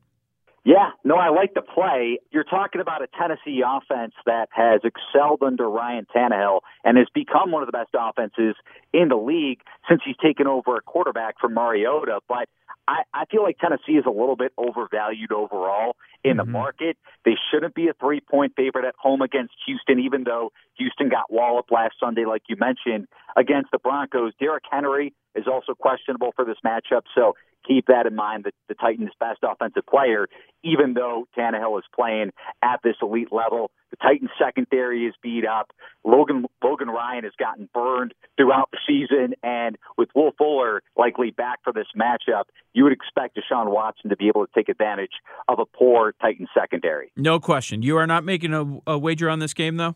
Yeah, 0.64 0.92
no, 1.04 1.16
I 1.16 1.28
like 1.28 1.56
the 1.56 1.62
play. 1.62 2.20
You're 2.32 2.46
talking 2.46 2.80
about 2.80 3.02
a 3.02 3.08
Tennessee 3.20 3.62
offense 3.68 4.14
that 4.26 4.48
has 4.52 4.80
excelled 4.86 5.44
under 5.44 5.70
Ryan 5.70 6.08
Tannehill 6.16 6.62
and 6.86 6.98
has 6.98 7.08
become 7.14 7.52
one 7.52 7.64
of 7.64 7.68
the 7.68 7.78
best 7.78 7.90
offenses 7.94 8.56
in 8.94 9.10
the 9.10 9.18
league 9.18 9.60
since 9.90 10.00
he's 10.06 10.16
taken 10.24 10.48
over 10.48 10.78
a 10.78 10.82
quarterback 10.82 11.36
from 11.42 11.54
Mariota. 11.54 12.22
But 12.30 12.48
I, 12.88 13.04
I 13.14 13.26
feel 13.32 13.44
like 13.44 13.58
Tennessee 13.60 13.94
is 13.94 14.06
a 14.06 14.12
little 14.12 14.36
bit 14.36 14.52
overvalued 14.58 15.32
overall 15.32 15.96
in 16.24 16.38
the 16.38 16.44
mm-hmm. 16.44 16.52
market. 16.52 16.98
They 17.24 17.36
shouldn't 17.52 17.76
be 17.76 17.88
a 17.88 17.94
three 17.94 18.20
point 18.20 18.54
favorite 18.56 18.86
at 18.86 18.96
home 19.00 19.22
against 19.22 19.54
Houston, 19.66 20.00
even 20.00 20.24
though 20.24 20.52
Houston 20.78 21.10
got 21.10 21.32
walloped 21.32 21.72
last 21.72 21.96
Sunday, 22.00 22.26
like 22.26 22.44
you 22.48 22.58
mentioned, 22.60 23.08
against 23.36 23.72
the 23.72 23.80
Broncos. 23.80 24.34
Derrick 24.40 24.64
Henry 24.70 25.14
is 25.36 25.46
also 25.48 25.74
questionable 25.74 26.32
for 26.36 26.46
this 26.46 26.58
matchup. 26.66 27.04
So 27.16 27.34
keep 27.66 27.88
that 27.88 28.06
in 28.06 28.16
mind 28.16 28.46
that 28.46 28.54
the 28.68 28.76
Titans' 28.76 29.12
best 29.20 29.40
offensive 29.44 29.86
player, 29.86 30.28
even 30.64 30.94
though 30.94 31.28
Tannehill 31.38 31.78
is 31.80 31.86
playing 31.94 32.32
at 32.62 32.80
this 32.84 32.96
elite 33.02 33.32
level. 33.32 33.72
The 33.92 33.98
Titans' 33.98 34.32
secondary 34.44 35.06
is 35.06 35.14
beat 35.22 35.46
up. 35.46 35.72
Logan 36.04 36.46
Logan 36.64 36.90
Ryan 36.90 37.24
has 37.26 37.34
gotten 37.38 37.70
burned 37.74 38.14
throughout 38.38 38.70
the 38.72 38.80
season, 38.88 39.36
and 39.44 39.78
with 39.98 40.10
Will 40.16 40.32
Fuller 40.38 40.82
likely 40.98 41.32
back 41.32 41.60
for 41.64 41.72
this 41.72 41.88
matchup, 41.96 42.46
you 42.74 42.84
would 42.84 42.94
expect 42.94 43.38
Deshaun 43.38 43.72
Watson 43.72 44.10
to 44.10 44.18
be 44.18 44.28
able 44.28 44.46
to 44.46 44.52
take 44.56 44.70
advantage 44.70 45.12
of 45.48 45.60
a 45.60 45.66
poor 45.66 46.14
Titans 46.22 46.50
secondary. 46.58 47.12
No 47.16 47.40
question. 47.40 47.84
You 47.84 47.98
are 47.98 48.08
not 48.08 48.24
making 48.24 48.54
a, 48.54 48.92
a 48.92 48.98
wager 48.98 49.30
on 49.30 49.40
this 49.40 49.54
game, 49.54 49.78
though. 49.78 49.96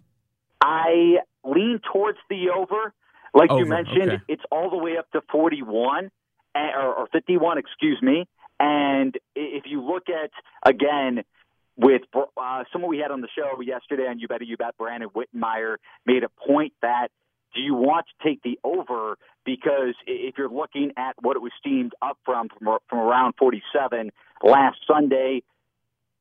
I 0.62 1.18
lean 1.44 1.80
towards 1.92 2.20
the 2.30 2.50
over. 2.56 2.94
Like 3.34 3.52
over. 3.52 3.60
you 3.62 3.66
mentioned, 3.68 4.12
okay. 4.12 4.24
it's 4.28 4.44
all 4.52 4.70
the 4.70 4.78
way 4.78 4.98
up 4.98 5.10
to 5.12 5.22
41 5.32 6.10
or, 6.78 6.94
or 6.94 7.08
51, 7.12 7.58
excuse 7.58 8.02
me. 8.02 8.28
And 8.60 9.16
if 9.36 9.64
you 9.68 9.84
look 9.84 10.04
at 10.10 10.32
again 10.68 11.24
with 11.76 12.02
uh, 12.16 12.64
someone 12.72 12.90
we 12.90 12.98
had 12.98 13.12
on 13.12 13.22
the 13.22 13.28
show 13.36 13.62
yesterday 13.62 14.08
on 14.08 14.20
You 14.20 14.28
Better 14.28 14.44
You 14.44 14.58
Bet, 14.58 14.78
Brandon 14.78 15.10
Whitmire 15.10 15.76
made 16.06 16.24
a 16.24 16.30
point 16.48 16.74
that 16.82 17.10
do 17.54 17.62
you 17.62 17.76
want 17.76 18.06
to 18.08 18.28
take 18.28 18.42
the 18.44 18.60
over 18.64 19.18
because 19.46 19.94
if 20.06 20.38
you're 20.38 20.50
looking 20.50 20.92
at 20.98 21.16
what 21.22 21.36
it 21.36 21.42
was 21.42 21.52
steamed 21.60 21.94
up 22.02 22.18
from 22.26 22.50
from, 22.50 22.80
from 22.90 23.00
around 23.00 23.34
47 23.38 24.12
last 24.44 24.78
Sunday, 24.88 25.44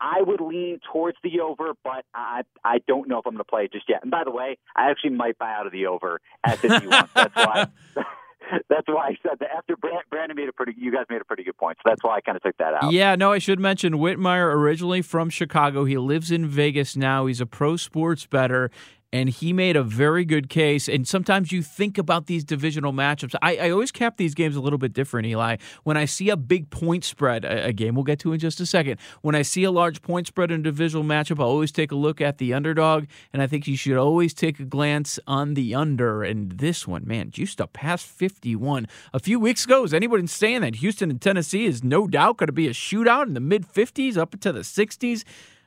I 0.01 0.21
would 0.21 0.41
lean 0.41 0.81
towards 0.93 1.17
the 1.23 1.41
over, 1.41 1.73
but 1.83 2.05
I 2.15 2.43
I 2.65 2.79
don't 2.87 3.09
know 3.09 3.19
if 3.19 3.27
I'm 3.27 3.33
going 3.33 3.39
to 3.39 3.45
play 3.45 3.65
it 3.65 3.73
just 3.73 3.89
yet. 3.89 4.03
And 4.03 4.11
by 4.11 4.25
the 4.25 4.31
way, 4.31 4.59
I 4.77 4.91
actually 4.91 5.11
might 5.11 5.39
buy 5.39 5.53
out 5.53 5.67
of 5.67 5.73
the 5.73 5.87
over 5.87 6.21
at 6.45 6.59
51. 6.59 7.09
That's 7.15 7.35
why. 7.35 7.67
that's 8.69 8.87
why 8.87 9.09
I 9.09 9.19
said 9.23 9.39
that 9.41 9.51
after 9.57 9.77
Brandon 9.77 10.37
made 10.37 10.49
a 10.49 10.53
pretty, 10.53 10.75
you 10.77 10.93
guys 10.93 11.05
made 11.09 11.21
a 11.21 11.25
pretty 11.25 11.45
good 11.45 11.57
point. 11.57 11.79
So 11.79 11.91
that's 11.91 12.03
why 12.03 12.17
I 12.17 12.21
kind 12.21 12.37
of 12.37 12.43
took 12.43 12.57
that 12.59 12.75
out. 12.75 12.93
Yeah, 12.93 13.15
no, 13.15 13.33
I 13.33 13.39
should 13.39 13.61
mention 13.61 13.95
Whitmire 13.95 14.53
originally 14.53 15.03
from 15.03 15.31
Chicago. 15.31 15.85
He 15.85 15.99
lives 15.99 16.31
in 16.31 16.47
Vegas 16.47 16.97
now. 16.97 17.27
He's 17.27 17.41
a 17.41 17.47
pro 17.47 17.77
sports 17.77 18.27
better 18.27 18.71
and 19.13 19.29
he 19.29 19.53
made 19.53 19.77
a 19.77 19.83
very 19.83 20.25
good 20.25 20.49
case. 20.49 20.89
And 20.89 21.07
sometimes 21.07 21.53
you 21.53 21.63
think 21.63 21.99
about 21.99 22.27
these 22.27 22.45
divisional 22.45 22.93
matchups. 22.93 23.35
I, 23.41 23.57
I, 23.57 23.71
always 23.71 23.93
cap 23.93 24.17
these 24.17 24.35
games 24.35 24.57
a 24.57 24.61
little 24.61 24.79
bit 24.79 24.93
different, 24.93 25.27
Eli. 25.27 25.57
When 25.85 25.97
I 25.97 26.05
see 26.05 26.29
a 26.29 26.37
big 26.37 26.71
point 26.71 27.05
spread, 27.05 27.45
a, 27.45 27.67
a, 27.67 27.73
game 27.73 27.95
we'll 27.95 28.05
get 28.05 28.19
to 28.21 28.33
in 28.33 28.39
just 28.39 28.61
a 28.61 28.67
second, 28.67 28.99
when 29.23 29.35
I 29.35 29.43
see 29.43 29.65
a 29.65 29.71
large 29.71 30.03
point 30.03 30.27
spread 30.27 30.51
in 30.51 30.61
a 30.61 30.63
divisional 30.65 31.05
matchup, 31.05 31.39
I 31.39 31.45
always 31.45 31.73
take 31.73 31.93
a 31.93 31.95
look 31.95 32.21
at 32.21 32.39
the 32.39 32.53
underdog, 32.53 33.07
and 33.33 33.43
I 33.43 33.47
think 33.47 33.67
you 33.67 33.77
should 33.77 33.97
always 33.97 34.35
take 34.35 34.59
a 34.59 34.65
glance 34.65 35.19
on 35.27 35.55
the 35.55 35.75
under. 35.75 36.23
And 36.23 36.53
this 36.53 36.87
one, 36.87 37.07
man, 37.07 37.31
juiced 37.31 37.61
up 37.61 37.73
past 37.73 38.07
51. 38.07 38.87
A 39.13 39.19
few 39.19 39.39
weeks 39.39 39.65
ago, 39.65 39.85
is 39.85 39.95
anybody 39.95 40.27
saying 40.27 40.63
that 40.63 40.77
Houston 40.77 41.11
and 41.11 41.21
Tennessee 41.21 41.67
is 41.67 41.85
no 41.85 42.07
doubt 42.07 42.39
going 42.39 42.49
to 42.49 42.53
be 42.53 42.67
a 42.67 42.73
shootout 42.73 43.27
in 43.27 43.35
the 43.35 43.41
mid 43.41 43.67
50s 43.67 44.17
up 44.17 44.35
into 44.35 44.53
the 44.53 44.61
60s? 44.61 45.25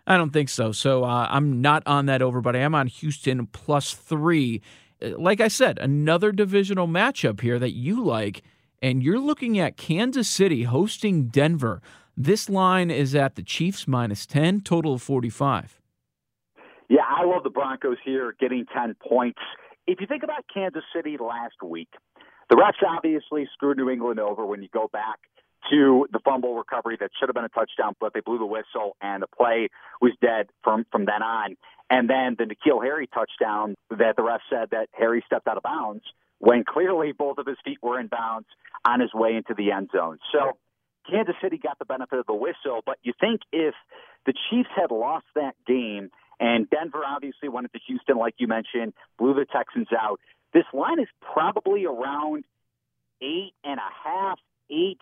I 0.09 0.17
don't 0.17 0.31
think 0.31 0.49
so. 0.49 0.71
So 0.71 1.03
uh, 1.03 1.27
I'm 1.29 1.61
not 1.61 1.83
on 1.85 2.07
that 2.07 2.23
over, 2.23 2.41
but 2.41 2.55
I 2.55 2.59
am 2.59 2.73
on 2.73 2.87
Houston 2.87 3.45
plus 3.45 3.93
three. 3.93 4.59
Uh, 5.01 5.11
like 5.19 5.39
I 5.39 5.47
said, 5.47 5.77
another 5.77 6.31
divisional 6.31 6.87
matchup 6.87 7.41
here 7.41 7.59
that 7.59 7.73
you 7.73 8.03
like, 8.03 8.41
and 8.81 9.03
you're 9.03 9.19
looking 9.19 9.59
at 9.59 9.77
Kansas 9.77 10.27
City 10.27 10.63
hosting 10.63 11.27
Denver. 11.27 11.79
This 12.17 12.49
line 12.49 12.89
is 12.89 13.13
at 13.13 13.35
the 13.35 13.43
Chiefs 13.43 13.87
minus 13.87 14.25
10, 14.25 14.61
total 14.61 14.95
of 14.95 15.03
45. 15.03 15.79
Yeah, 16.89 17.01
I 17.07 17.23
love 17.23 17.43
the 17.43 17.51
Broncos 17.51 17.97
here 18.03 18.35
getting 18.39 18.65
10 18.73 18.95
points. 19.07 19.39
If 19.85 20.01
you 20.01 20.07
think 20.07 20.23
about 20.23 20.43
Kansas 20.51 20.83
City 20.93 21.17
last 21.19 21.61
week, 21.63 21.89
the 22.49 22.55
refs 22.55 22.83
obviously 22.85 23.47
screwed 23.53 23.77
New 23.77 23.91
England 23.91 24.19
over 24.19 24.43
when 24.43 24.63
you 24.63 24.69
go 24.73 24.89
back 24.91 25.19
to 25.71 26.07
the 26.11 26.19
fumble 26.19 26.55
recovery 26.55 26.97
that 26.99 27.11
should 27.19 27.29
have 27.29 27.35
been 27.35 27.45
a 27.45 27.49
touchdown, 27.49 27.95
but 27.99 28.13
they 28.13 28.21
blew 28.21 28.37
the 28.37 28.45
whistle 28.45 28.95
and 29.01 29.21
the 29.21 29.27
play 29.27 29.69
was 30.01 30.13
dead 30.21 30.47
from 30.63 30.85
from 30.91 31.05
then 31.05 31.21
on. 31.21 31.55
And 31.89 32.09
then 32.09 32.35
the 32.37 32.45
N'Keal 32.45 32.83
Harry 32.83 33.07
touchdown 33.07 33.75
that 33.89 34.15
the 34.15 34.23
ref 34.23 34.41
said 34.49 34.69
that 34.71 34.89
Harry 34.93 35.23
stepped 35.25 35.47
out 35.47 35.57
of 35.57 35.63
bounds 35.63 36.03
when 36.37 36.63
clearly 36.63 37.11
both 37.11 37.37
of 37.37 37.45
his 37.45 37.57
feet 37.65 37.79
were 37.81 37.99
in 37.99 38.07
bounds 38.07 38.47
on 38.85 38.99
his 38.99 39.13
way 39.13 39.35
into 39.35 39.53
the 39.55 39.71
end 39.71 39.89
zone. 39.91 40.19
So 40.31 40.57
Kansas 41.09 41.35
City 41.41 41.57
got 41.57 41.79
the 41.79 41.85
benefit 41.85 42.19
of 42.19 42.25
the 42.25 42.33
whistle, 42.33 42.81
but 42.85 42.97
you 43.03 43.13
think 43.19 43.41
if 43.51 43.73
the 44.25 44.33
Chiefs 44.49 44.69
had 44.75 44.91
lost 44.91 45.25
that 45.35 45.55
game 45.67 46.11
and 46.39 46.69
Denver 46.69 47.01
obviously 47.05 47.49
went 47.49 47.65
into 47.65 47.83
Houston, 47.87 48.17
like 48.17 48.35
you 48.37 48.47
mentioned, 48.47 48.93
blew 49.17 49.33
the 49.33 49.45
Texans 49.45 49.87
out, 49.97 50.19
this 50.53 50.65
line 50.73 50.99
is 50.99 51.07
probably 51.21 51.85
around 51.85 52.45
eight 53.21 53.53
and 53.63 53.79
a 53.79 54.09
half, 54.09 54.39
eight, 54.71 54.99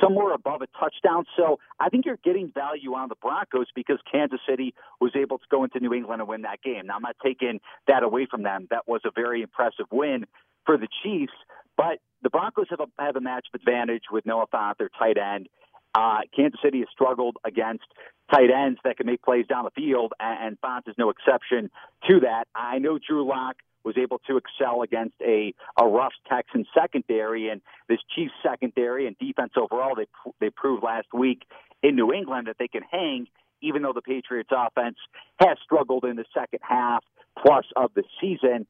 somewhere 0.00 0.32
above 0.32 0.62
a 0.62 0.66
touchdown. 0.78 1.24
So 1.36 1.58
I 1.80 1.88
think 1.88 2.06
you're 2.06 2.18
getting 2.24 2.50
value 2.52 2.94
on 2.94 3.08
the 3.08 3.16
Broncos 3.20 3.66
because 3.74 3.98
Kansas 4.10 4.40
City 4.48 4.74
was 5.00 5.12
able 5.16 5.38
to 5.38 5.44
go 5.50 5.64
into 5.64 5.80
New 5.80 5.92
England 5.94 6.20
and 6.20 6.28
win 6.28 6.42
that 6.42 6.62
game. 6.62 6.86
Now, 6.86 6.96
I'm 6.96 7.02
not 7.02 7.16
taking 7.24 7.60
that 7.86 8.02
away 8.02 8.26
from 8.30 8.42
them. 8.42 8.66
That 8.70 8.86
was 8.86 9.00
a 9.04 9.10
very 9.14 9.42
impressive 9.42 9.86
win 9.90 10.26
for 10.66 10.76
the 10.76 10.88
Chiefs, 11.02 11.32
but 11.76 11.98
the 12.22 12.30
Broncos 12.30 12.66
have 12.70 12.80
a, 12.80 12.86
have 13.02 13.16
a 13.16 13.20
matchup 13.20 13.54
advantage 13.54 14.04
with 14.10 14.26
Noah 14.26 14.46
Fant, 14.52 14.76
their 14.78 14.90
tight 14.98 15.16
end. 15.16 15.48
Uh, 15.94 16.20
Kansas 16.34 16.60
City 16.62 16.80
has 16.80 16.88
struggled 16.92 17.36
against 17.44 17.84
tight 18.30 18.50
ends 18.50 18.78
that 18.84 18.96
can 18.96 19.06
make 19.06 19.22
plays 19.22 19.46
down 19.46 19.64
the 19.64 19.70
field, 19.70 20.12
and, 20.20 20.48
and 20.48 20.60
Fant 20.60 20.88
is 20.88 20.94
no 20.98 21.10
exception 21.10 21.70
to 22.08 22.20
that. 22.20 22.44
I 22.54 22.78
know 22.78 22.98
Drew 22.98 23.26
Lock 23.26 23.56
was 23.88 23.96
able 23.96 24.20
to 24.26 24.36
excel 24.36 24.82
against 24.82 25.14
a, 25.22 25.54
a 25.80 25.86
rough 25.86 26.12
Texan 26.28 26.66
secondary 26.78 27.48
and 27.48 27.62
this 27.88 27.98
Chiefs 28.14 28.34
secondary 28.42 29.06
and 29.06 29.16
defense 29.18 29.52
overall. 29.56 29.94
They 29.96 30.06
they 30.40 30.50
proved 30.50 30.82
last 30.82 31.08
week 31.12 31.42
in 31.82 31.96
New 31.96 32.12
England 32.12 32.48
that 32.48 32.56
they 32.58 32.68
can 32.68 32.82
hang, 32.82 33.26
even 33.62 33.82
though 33.82 33.94
the 33.94 34.02
Patriots 34.02 34.50
offense 34.52 34.96
has 35.40 35.56
struggled 35.64 36.04
in 36.04 36.16
the 36.16 36.26
second 36.34 36.60
half 36.62 37.02
plus 37.42 37.64
of 37.76 37.90
the 37.94 38.04
season. 38.20 38.66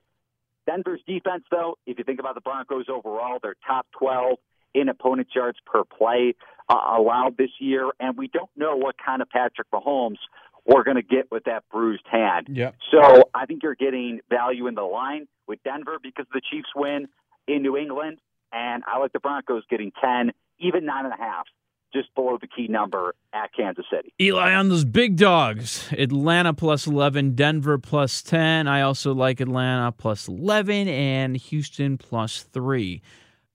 Denver's 0.66 1.00
defense, 1.06 1.44
though, 1.50 1.78
if 1.86 1.98
you 1.98 2.04
think 2.04 2.20
about 2.20 2.34
the 2.34 2.42
Broncos 2.42 2.86
overall, 2.88 3.38
they're 3.42 3.56
top 3.66 3.86
12 3.98 4.38
in 4.74 4.88
opponent 4.88 5.28
yards 5.34 5.58
per 5.66 5.82
play 5.82 6.34
uh, 6.68 6.74
allowed 6.96 7.36
this 7.38 7.50
year, 7.58 7.90
and 7.98 8.16
we 8.16 8.28
don't 8.28 8.50
know 8.56 8.76
what 8.76 8.96
kind 9.04 9.22
of 9.22 9.30
Patrick 9.30 9.68
Mahomes 9.72 10.18
we're 10.68 10.84
going 10.84 10.96
to 10.96 11.02
get 11.02 11.30
with 11.30 11.44
that 11.44 11.64
bruised 11.72 12.06
hand. 12.06 12.48
Yep. 12.50 12.76
So 12.92 13.24
I 13.34 13.46
think 13.46 13.62
you're 13.62 13.74
getting 13.74 14.20
value 14.28 14.66
in 14.66 14.74
the 14.74 14.82
line 14.82 15.26
with 15.48 15.58
Denver 15.64 15.96
because 16.02 16.26
the 16.32 16.42
Chiefs 16.50 16.68
win 16.76 17.08
in 17.48 17.62
New 17.62 17.76
England, 17.76 18.18
and 18.52 18.82
I 18.86 18.98
like 18.98 19.12
the 19.12 19.20
Broncos 19.20 19.62
getting 19.70 19.90
ten, 20.00 20.32
even 20.58 20.84
nine 20.84 21.06
and 21.06 21.14
a 21.14 21.16
half, 21.16 21.46
just 21.94 22.14
below 22.14 22.36
the 22.38 22.46
key 22.46 22.68
number 22.68 23.14
at 23.32 23.50
Kansas 23.56 23.86
City. 23.90 24.12
Eli 24.20 24.52
on 24.52 24.68
those 24.68 24.84
big 24.84 25.16
dogs: 25.16 25.88
Atlanta 25.92 26.52
plus 26.52 26.86
eleven, 26.86 27.34
Denver 27.34 27.78
plus 27.78 28.22
ten. 28.22 28.68
I 28.68 28.82
also 28.82 29.14
like 29.14 29.40
Atlanta 29.40 29.90
plus 29.92 30.28
eleven 30.28 30.86
and 30.86 31.36
Houston 31.36 31.96
plus 31.96 32.42
three. 32.42 33.00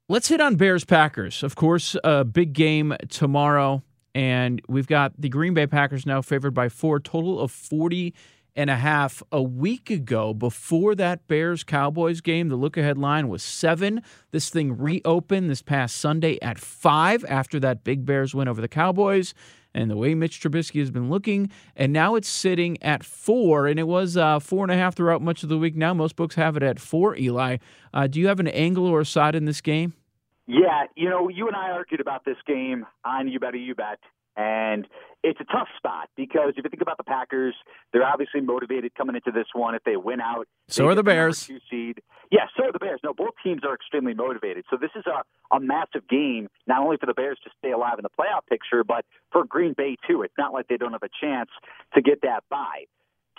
Let's 0.10 0.27
hit 0.27 0.41
on 0.41 0.55
Bears 0.55 0.84
Packers. 0.84 1.43
Of 1.43 1.55
course, 1.55 1.96
a 2.03 2.25
big 2.25 2.53
game 2.53 2.96
tomorrow. 3.10 3.84
And 4.15 4.62
we've 4.67 4.88
got 4.88 5.13
the 5.20 5.29
Green 5.29 5.53
Bay 5.53 5.67
Packers 5.67 6.05
now 6.05 6.22
favored 6.22 6.53
by 6.53 6.70
four, 6.70 7.00
total 7.00 7.39
of 7.39 7.51
40 7.51 8.13
and 8.55 8.70
a 8.70 8.75
half. 8.75 9.24
A 9.32 9.41
week 9.41 9.89
ago, 9.89 10.34
before 10.34 10.96
that 10.96 11.27
Bears 11.27 11.63
Cowboys 11.63 12.22
game, 12.22 12.50
the 12.50 12.55
look 12.55 12.77
ahead 12.77 12.98
line 12.98 13.27
was 13.27 13.43
seven. 13.43 14.01
This 14.32 14.50
thing 14.50 14.77
reopened 14.77 15.50
this 15.50 15.62
past 15.62 15.98
Sunday 15.98 16.38
at 16.41 16.60
five 16.60 17.25
after 17.27 17.60
that 17.62 17.84
big 17.84 18.05
Bears 18.05 18.36
win 18.36 18.48
over 18.48 18.62
the 18.62 18.67
Cowboys. 18.67 19.34
And 19.75 19.89
the 19.89 19.98
way 19.98 20.13
Mitch 20.13 20.39
Trubisky 20.39 20.79
has 20.82 20.91
been 20.91 21.10
looking, 21.10 21.50
and 21.75 21.91
now 21.91 22.13
it's 22.13 22.27
sitting 22.27 22.77
at 22.84 23.03
four, 23.03 23.65
and 23.65 23.79
it 23.79 23.88
was 23.88 24.15
uh, 24.15 24.38
four 24.38 24.63
and 24.63 24.72
a 24.72 24.75
half 24.75 24.93
throughout 24.93 25.24
much 25.24 25.41
of 25.41 25.50
the 25.50 25.58
week. 25.58 25.75
Now 25.75 25.96
most 25.96 26.15
books 26.15 26.36
have 26.36 26.55
it 26.55 26.62
at 26.62 26.79
four. 26.79 27.17
Eli, 27.17 27.58
uh, 27.91 28.05
do 28.05 28.20
you 28.20 28.27
have 28.27 28.39
an 28.39 28.50
angle 28.50 28.86
or 28.86 29.00
a 29.00 29.05
side 29.05 29.34
in 29.34 29.46
this 29.46 29.62
game? 29.62 29.96
Yeah, 30.47 30.85
you 30.95 31.09
know, 31.09 31.29
you 31.29 31.47
and 31.47 31.55
I 31.55 31.71
argued 31.71 32.01
about 32.01 32.25
this 32.25 32.38
game 32.45 32.85
on 33.05 33.27
You 33.27 33.39
Better 33.39 33.57
You 33.57 33.75
Bet, 33.75 34.00
and 34.35 34.85
it's 35.23 35.39
a 35.39 35.45
tough 35.45 35.69
spot 35.77 36.09
because 36.17 36.53
if 36.57 36.63
you 36.65 36.69
think 36.69 36.81
about 36.81 36.97
the 36.97 37.03
Packers, 37.03 37.55
they're 37.93 38.03
obviously 38.05 38.41
motivated 38.41 38.93
coming 38.95 39.15
into 39.15 39.31
this 39.31 39.47
one. 39.53 39.73
If 39.73 39.83
they 39.83 39.95
win 39.95 40.19
out, 40.19 40.47
so 40.67 40.88
are 40.88 40.95
the 40.95 41.03
Bears. 41.03 41.47
Two 41.47 41.59
seed. 41.69 42.01
Yeah, 42.29 42.47
so 42.57 42.65
are 42.65 42.71
the 42.73 42.79
Bears. 42.79 43.00
No, 43.03 43.13
both 43.13 43.35
teams 43.41 43.62
are 43.63 43.73
extremely 43.73 44.13
motivated. 44.13 44.65
So 44.69 44.75
this 44.75 44.91
is 44.95 45.05
a, 45.05 45.23
a 45.55 45.62
massive 45.62 46.07
game, 46.09 46.50
not 46.67 46.81
only 46.81 46.97
for 46.97 47.05
the 47.05 47.13
Bears 47.13 47.38
to 47.45 47.50
stay 47.57 47.71
alive 47.71 48.00
in 48.00 48.03
the 48.03 48.09
playoff 48.09 48.45
picture, 48.50 48.83
but 48.83 49.05
for 49.31 49.45
Green 49.45 49.73
Bay 49.77 49.95
too. 50.05 50.23
It's 50.23 50.38
not 50.38 50.51
like 50.51 50.67
they 50.67 50.77
don't 50.77 50.91
have 50.91 51.03
a 51.03 51.13
chance 51.21 51.50
to 51.93 52.01
get 52.01 52.21
that 52.23 52.43
bye. 52.50 52.85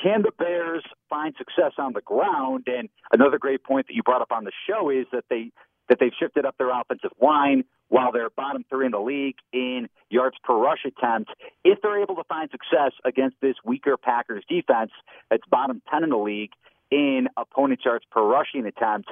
Can 0.02 0.23
the 0.23 0.32
Bears 0.38 0.84
find 1.08 1.34
success 1.37 1.73
on 1.78 1.92
the 1.92 2.00
ground? 2.00 2.64
And 2.66 2.88
another 3.12 3.38
great 3.38 3.62
point 3.62 3.87
that 3.88 3.94
you 3.94 4.02
brought 4.02 4.23
up 4.23 4.32
on 4.32 4.44
the 4.44 4.52
show 4.68 4.90
is 4.90 5.06
that 5.12 5.25
they 5.28 5.52
that 5.88 5.99
they've 6.00 6.12
shifted 6.19 6.45
up 6.45 6.57
their 6.59 6.71
offensive 6.71 7.11
line 7.21 7.64
while 7.88 8.12
they're 8.12 8.31
bottom 8.31 8.64
three 8.71 8.87
in 8.87 8.93
the 8.93 9.00
league 9.00 9.37
in 9.53 9.88
yards 10.09 10.37
per 10.43 10.57
rush 10.57 10.85
attempt. 10.87 11.31
If 11.64 11.81
they're 11.83 12.03
able 12.03 12.17
to 12.17 12.25
find 12.25 12.50
success 12.50 12.93
against 13.05 13.37
this 13.41 13.57
weaker 13.64 13.97
Packers 13.97 14.45
defense 14.49 14.91
that's 15.31 15.43
bottom 15.50 15.83
10 15.91 16.05
in 16.05 16.11
the 16.11 16.17
league 16.17 16.50
in 16.91 17.29
opponent 17.37 17.81
yards 17.85 18.05
per 18.11 18.23
rushing 18.23 18.67
attempt, 18.67 19.11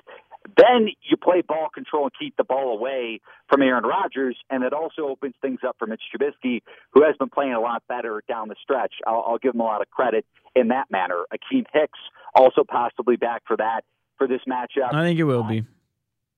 then 0.57 0.88
you 1.09 1.17
play 1.17 1.41
ball 1.41 1.69
control 1.73 2.05
and 2.05 2.12
keep 2.19 2.37
the 2.37 2.45
ball 2.45 2.76
away 2.76 3.21
from 3.49 3.62
Aaron 3.62 3.85
Rodgers, 3.85 4.37
and 4.50 4.64
it 4.64 4.73
also 4.73 5.02
opens 5.02 5.35
things 5.41 5.61
up 5.67 5.76
for 5.79 5.87
Mitch 5.87 6.02
Trubisky, 6.12 6.62
who 6.91 7.05
has 7.05 7.17
been 7.17 7.29
playing 7.29 7.55
a 7.55 7.61
lot 7.61 7.83
better 7.88 8.23
down 8.29 8.49
the 8.49 8.57
stretch. 8.61 8.95
I'll, 9.07 9.25
I'll 9.26 9.38
give 9.38 9.55
him 9.55 9.61
a 9.61 9.64
lot 9.64 9.83
of 9.83 9.91
credit 9.91 10.26
in 10.57 10.69
that 10.69 10.91
manner. 10.91 11.25
Akiem 11.33 11.64
Hicks 11.73 11.99
also 12.35 12.64
possibly 12.64 13.17
back 13.17 13.43
for 13.47 13.57
that 13.57 13.83
for 14.19 14.26
this 14.26 14.41
matchup. 14.49 14.93
I 14.93 15.05
think 15.05 15.19
it 15.19 15.25
will 15.25 15.45
be. 15.45 15.64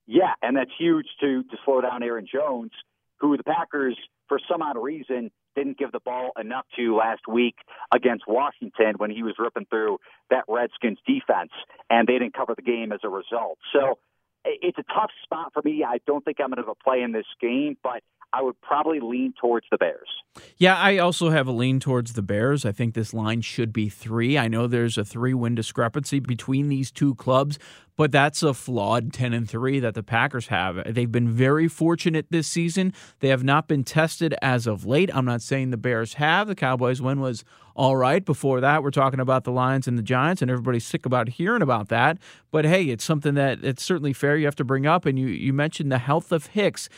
Yeah, 0.07 0.33
and 0.43 0.57
that's 0.57 0.71
huge 0.79 1.07
to 1.21 1.43
to 1.45 1.57
slow 1.65 1.81
down 1.81 2.03
Aaron 2.03 2.27
Jones, 2.31 2.73
who 3.19 3.37
the 3.37 3.45
Packers, 3.45 3.97
for 4.29 4.39
some 4.51 4.63
odd 4.63 4.77
reason, 4.77 5.31
didn't 5.55 5.79
give 5.79 5.93
the 5.93 6.01
ball 6.01 6.33
enough 6.39 6.67
to 6.77 6.97
last 6.97 7.23
week 7.29 7.57
against 7.95 8.25
Washington 8.27 8.95
when 8.97 9.11
he 9.11 9.23
was 9.23 9.35
ripping 9.39 9.67
through 9.67 9.99
that 10.31 10.45
Redskins 10.49 10.99
defense, 11.07 11.53
and 11.89 12.07
they 12.07 12.15
didn't 12.15 12.35
cover 12.35 12.55
the 12.55 12.63
game 12.63 12.93
as 12.93 13.01
a 13.05 13.09
result. 13.09 13.59
So 13.73 13.99
it's 14.45 14.79
a 14.79 14.83
tough 14.83 15.11
spot 15.23 15.53
for 15.55 15.63
me. 15.65 15.85
I 15.87 15.99
don't 16.07 16.25
think 16.25 16.39
I'm 16.41 16.49
going 16.49 16.57
to 16.57 16.63
have 16.63 16.77
a 16.81 16.85
play 16.85 17.03
in 17.03 17.13
this 17.13 17.27
game, 17.41 17.77
but 17.83 18.03
I 18.35 18.43
would 18.43 18.61
probably 18.61 18.99
lean 19.01 19.33
towards 19.41 19.67
the 19.71 19.77
Bears. 19.77 20.09
Yeah, 20.57 20.77
I 20.77 20.99
also 20.99 21.31
have 21.31 21.47
a 21.47 21.53
lean 21.53 21.79
towards 21.79 22.15
the 22.15 22.23
Bears. 22.23 22.65
I 22.65 22.73
think 22.73 22.95
this 22.95 23.15
line 23.15 23.43
should 23.43 23.73
be 23.73 23.89
three. 23.89 24.37
I 24.37 24.49
know 24.49 24.67
there's 24.67 24.99
a 24.99 25.05
three 25.05 25.35
win 25.35 25.55
discrepancy 25.55 26.19
between 26.19 26.69
these 26.69 26.91
two 26.91 27.15
clubs, 27.15 27.59
but 27.97 28.11
that's 28.11 28.43
a 28.43 28.53
flawed 28.53 29.13
10 29.13 29.33
and 29.33 29.49
3 29.49 29.79
that 29.81 29.95
the 29.95 30.03
Packers 30.03 30.49
have. 30.49 30.83
They've 30.93 31.11
been 31.11 31.29
very 31.29 31.69
fortunate 31.69 32.27
this 32.31 32.49
season. 32.49 32.93
They 33.21 33.29
have 33.29 33.45
not 33.45 33.69
been 33.69 33.85
tested 33.85 34.35
as 34.43 34.67
of 34.67 34.85
late. 34.85 35.15
I'm 35.15 35.25
not 35.25 35.43
saying 35.43 35.71
the 35.71 35.77
Bears 35.77 36.15
have. 36.15 36.49
The 36.49 36.57
Cowboys 36.57 37.01
win 37.01 37.21
was 37.21 37.45
all 37.77 37.97
right. 37.97 38.25
Before 38.25 38.61
that, 38.61 38.83
we're 38.83 38.91
talking 38.91 39.21
about 39.21 39.45
the 39.45 39.53
Lions 39.53 39.87
and 39.87 39.97
the 39.97 40.03
Giants, 40.03 40.43
and 40.43 40.51
everybody's 40.51 40.85
sick 40.85 41.07
about 41.07 41.29
hearing 41.29 41.63
about 41.63 41.89
that. 41.89 42.19
But 42.51 42.65
hey, 42.65 42.85
it's 42.85 43.05
something 43.05 43.35
that 43.35 43.65
it's 43.65 43.85
certainly 43.85 44.13
fair 44.13 44.37
you 44.37 44.47
have 44.47 44.57
to 44.57 44.65
bring 44.65 44.87
up. 44.87 45.07
And 45.07 45.19
you, 45.19 45.29
you 45.29 45.53
mentioned 45.53 45.93
the 45.93 45.99
health 45.99 46.33
of 46.33 46.47
Hicks. 46.47 46.89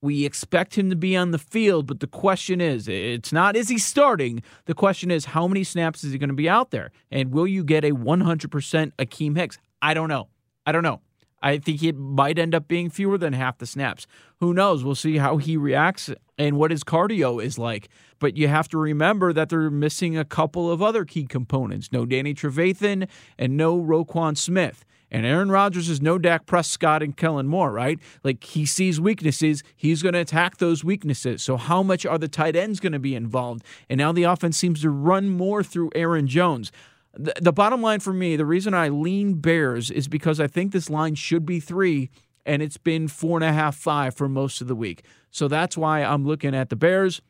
We 0.00 0.24
expect 0.24 0.76
him 0.76 0.90
to 0.90 0.96
be 0.96 1.16
on 1.16 1.32
the 1.32 1.38
field, 1.38 1.86
but 1.86 2.00
the 2.00 2.06
question 2.06 2.60
is 2.60 2.86
it's 2.88 3.32
not 3.32 3.56
is 3.56 3.68
he 3.68 3.78
starting? 3.78 4.42
The 4.66 4.74
question 4.74 5.10
is 5.10 5.26
how 5.26 5.48
many 5.48 5.64
snaps 5.64 6.04
is 6.04 6.12
he 6.12 6.18
going 6.18 6.28
to 6.28 6.34
be 6.34 6.48
out 6.48 6.70
there? 6.70 6.92
And 7.10 7.32
will 7.32 7.46
you 7.46 7.64
get 7.64 7.84
a 7.84 7.90
100% 7.90 8.92
Akiem 8.98 9.36
Hicks? 9.36 9.58
I 9.82 9.94
don't 9.94 10.08
know. 10.08 10.28
I 10.64 10.72
don't 10.72 10.84
know. 10.84 11.00
I 11.42 11.58
think 11.58 11.82
it 11.82 11.96
might 11.96 12.38
end 12.38 12.54
up 12.54 12.68
being 12.68 12.90
fewer 12.90 13.16
than 13.16 13.32
half 13.32 13.58
the 13.58 13.66
snaps. 13.66 14.06
Who 14.40 14.52
knows? 14.52 14.82
We'll 14.82 14.94
see 14.94 15.18
how 15.18 15.36
he 15.36 15.56
reacts 15.56 16.10
and 16.36 16.56
what 16.56 16.70
his 16.70 16.82
cardio 16.82 17.42
is 17.42 17.58
like. 17.58 17.88
But 18.18 18.36
you 18.36 18.48
have 18.48 18.68
to 18.68 18.78
remember 18.78 19.32
that 19.32 19.48
they're 19.48 19.70
missing 19.70 20.16
a 20.16 20.24
couple 20.24 20.70
of 20.70 20.82
other 20.82 21.04
key 21.04 21.26
components. 21.26 21.90
No 21.92 22.04
Danny 22.06 22.34
Trevathan 22.34 23.08
and 23.38 23.56
no 23.56 23.80
Roquan 23.80 24.36
Smith. 24.36 24.84
And 25.10 25.24
Aaron 25.24 25.50
Rodgers 25.50 25.88
is 25.88 26.02
no 26.02 26.18
Dak 26.18 26.46
Prescott 26.46 27.02
and 27.02 27.16
Kellen 27.16 27.46
Moore, 27.46 27.72
right? 27.72 27.98
Like 28.22 28.44
he 28.44 28.66
sees 28.66 29.00
weaknesses, 29.00 29.62
he's 29.74 30.02
going 30.02 30.12
to 30.12 30.20
attack 30.20 30.58
those 30.58 30.84
weaknesses. 30.84 31.42
So 31.42 31.56
how 31.56 31.82
much 31.82 32.04
are 32.04 32.18
the 32.18 32.28
tight 32.28 32.56
ends 32.56 32.80
going 32.80 32.92
to 32.92 32.98
be 32.98 33.14
involved? 33.14 33.64
And 33.88 33.98
now 33.98 34.12
the 34.12 34.24
offense 34.24 34.58
seems 34.58 34.82
to 34.82 34.90
run 34.90 35.30
more 35.30 35.62
through 35.62 35.90
Aaron 35.94 36.26
Jones. 36.26 36.70
The, 37.14 37.32
the 37.40 37.52
bottom 37.52 37.80
line 37.80 38.00
for 38.00 38.12
me, 38.12 38.36
the 38.36 38.44
reason 38.44 38.74
I 38.74 38.88
lean 38.88 39.34
Bears 39.34 39.90
is 39.90 40.08
because 40.08 40.40
I 40.40 40.46
think 40.46 40.72
this 40.72 40.90
line 40.90 41.14
should 41.14 41.46
be 41.46 41.58
three, 41.58 42.10
and 42.44 42.62
it's 42.62 42.76
been 42.76 43.08
four 43.08 43.38
and 43.38 43.44
a 43.44 43.52
half, 43.52 43.76
five 43.76 44.14
for 44.14 44.28
most 44.28 44.60
of 44.60 44.68
the 44.68 44.76
week. 44.76 45.04
So 45.30 45.48
that's 45.48 45.76
why 45.76 46.02
I'm 46.02 46.26
looking 46.26 46.54
at 46.54 46.68
the 46.68 46.76
Bears. 46.76 47.22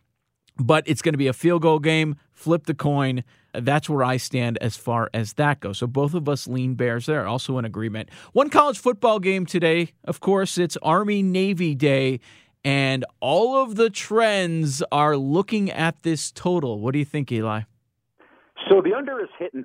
But 0.60 0.82
it's 0.88 1.02
going 1.02 1.12
to 1.12 1.18
be 1.18 1.28
a 1.28 1.32
field 1.32 1.62
goal 1.62 1.78
game. 1.78 2.16
Flip 2.32 2.66
the 2.66 2.74
coin. 2.74 3.22
That's 3.52 3.88
where 3.88 4.04
I 4.04 4.18
stand 4.18 4.58
as 4.58 4.76
far 4.76 5.08
as 5.14 5.34
that 5.34 5.60
goes. 5.60 5.78
So 5.78 5.86
both 5.86 6.14
of 6.14 6.28
us 6.28 6.46
lean 6.46 6.74
Bears 6.74 7.06
there, 7.06 7.26
also 7.26 7.58
in 7.58 7.64
agreement. 7.64 8.10
One 8.32 8.50
college 8.50 8.78
football 8.78 9.18
game 9.18 9.46
today. 9.46 9.92
Of 10.04 10.20
course, 10.20 10.58
it's 10.58 10.76
Army 10.82 11.22
Navy 11.22 11.74
Day, 11.74 12.20
and 12.64 13.04
all 13.20 13.62
of 13.62 13.76
the 13.76 13.90
trends 13.90 14.82
are 14.92 15.16
looking 15.16 15.70
at 15.70 16.02
this 16.02 16.30
total. 16.30 16.80
What 16.80 16.92
do 16.92 16.98
you 16.98 17.04
think, 17.04 17.32
Eli? 17.32 17.62
So 18.68 18.82
the 18.82 18.94
under 18.94 19.20
is 19.20 19.28
hitting 19.38 19.64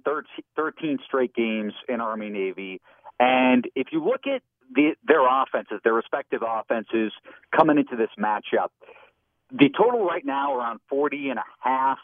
13 0.55 0.99
straight 1.05 1.35
games 1.35 1.73
in 1.89 1.99
Army 1.99 2.29
Navy. 2.29 2.79
And 3.19 3.65
if 3.75 3.87
you 3.91 4.03
look 4.03 4.27
at 4.27 4.41
the, 4.73 4.95
their 5.05 5.25
offenses, 5.27 5.79
their 5.83 5.93
respective 5.93 6.41
offenses 6.47 7.11
coming 7.55 7.77
into 7.77 7.95
this 7.95 8.09
matchup, 8.17 8.69
the 9.51 9.69
total 9.69 10.05
right 10.05 10.25
now 10.25 10.57
around 10.57 10.79
40 10.89 11.29
and 11.29 11.39
a 11.39 11.43
half 11.59 11.99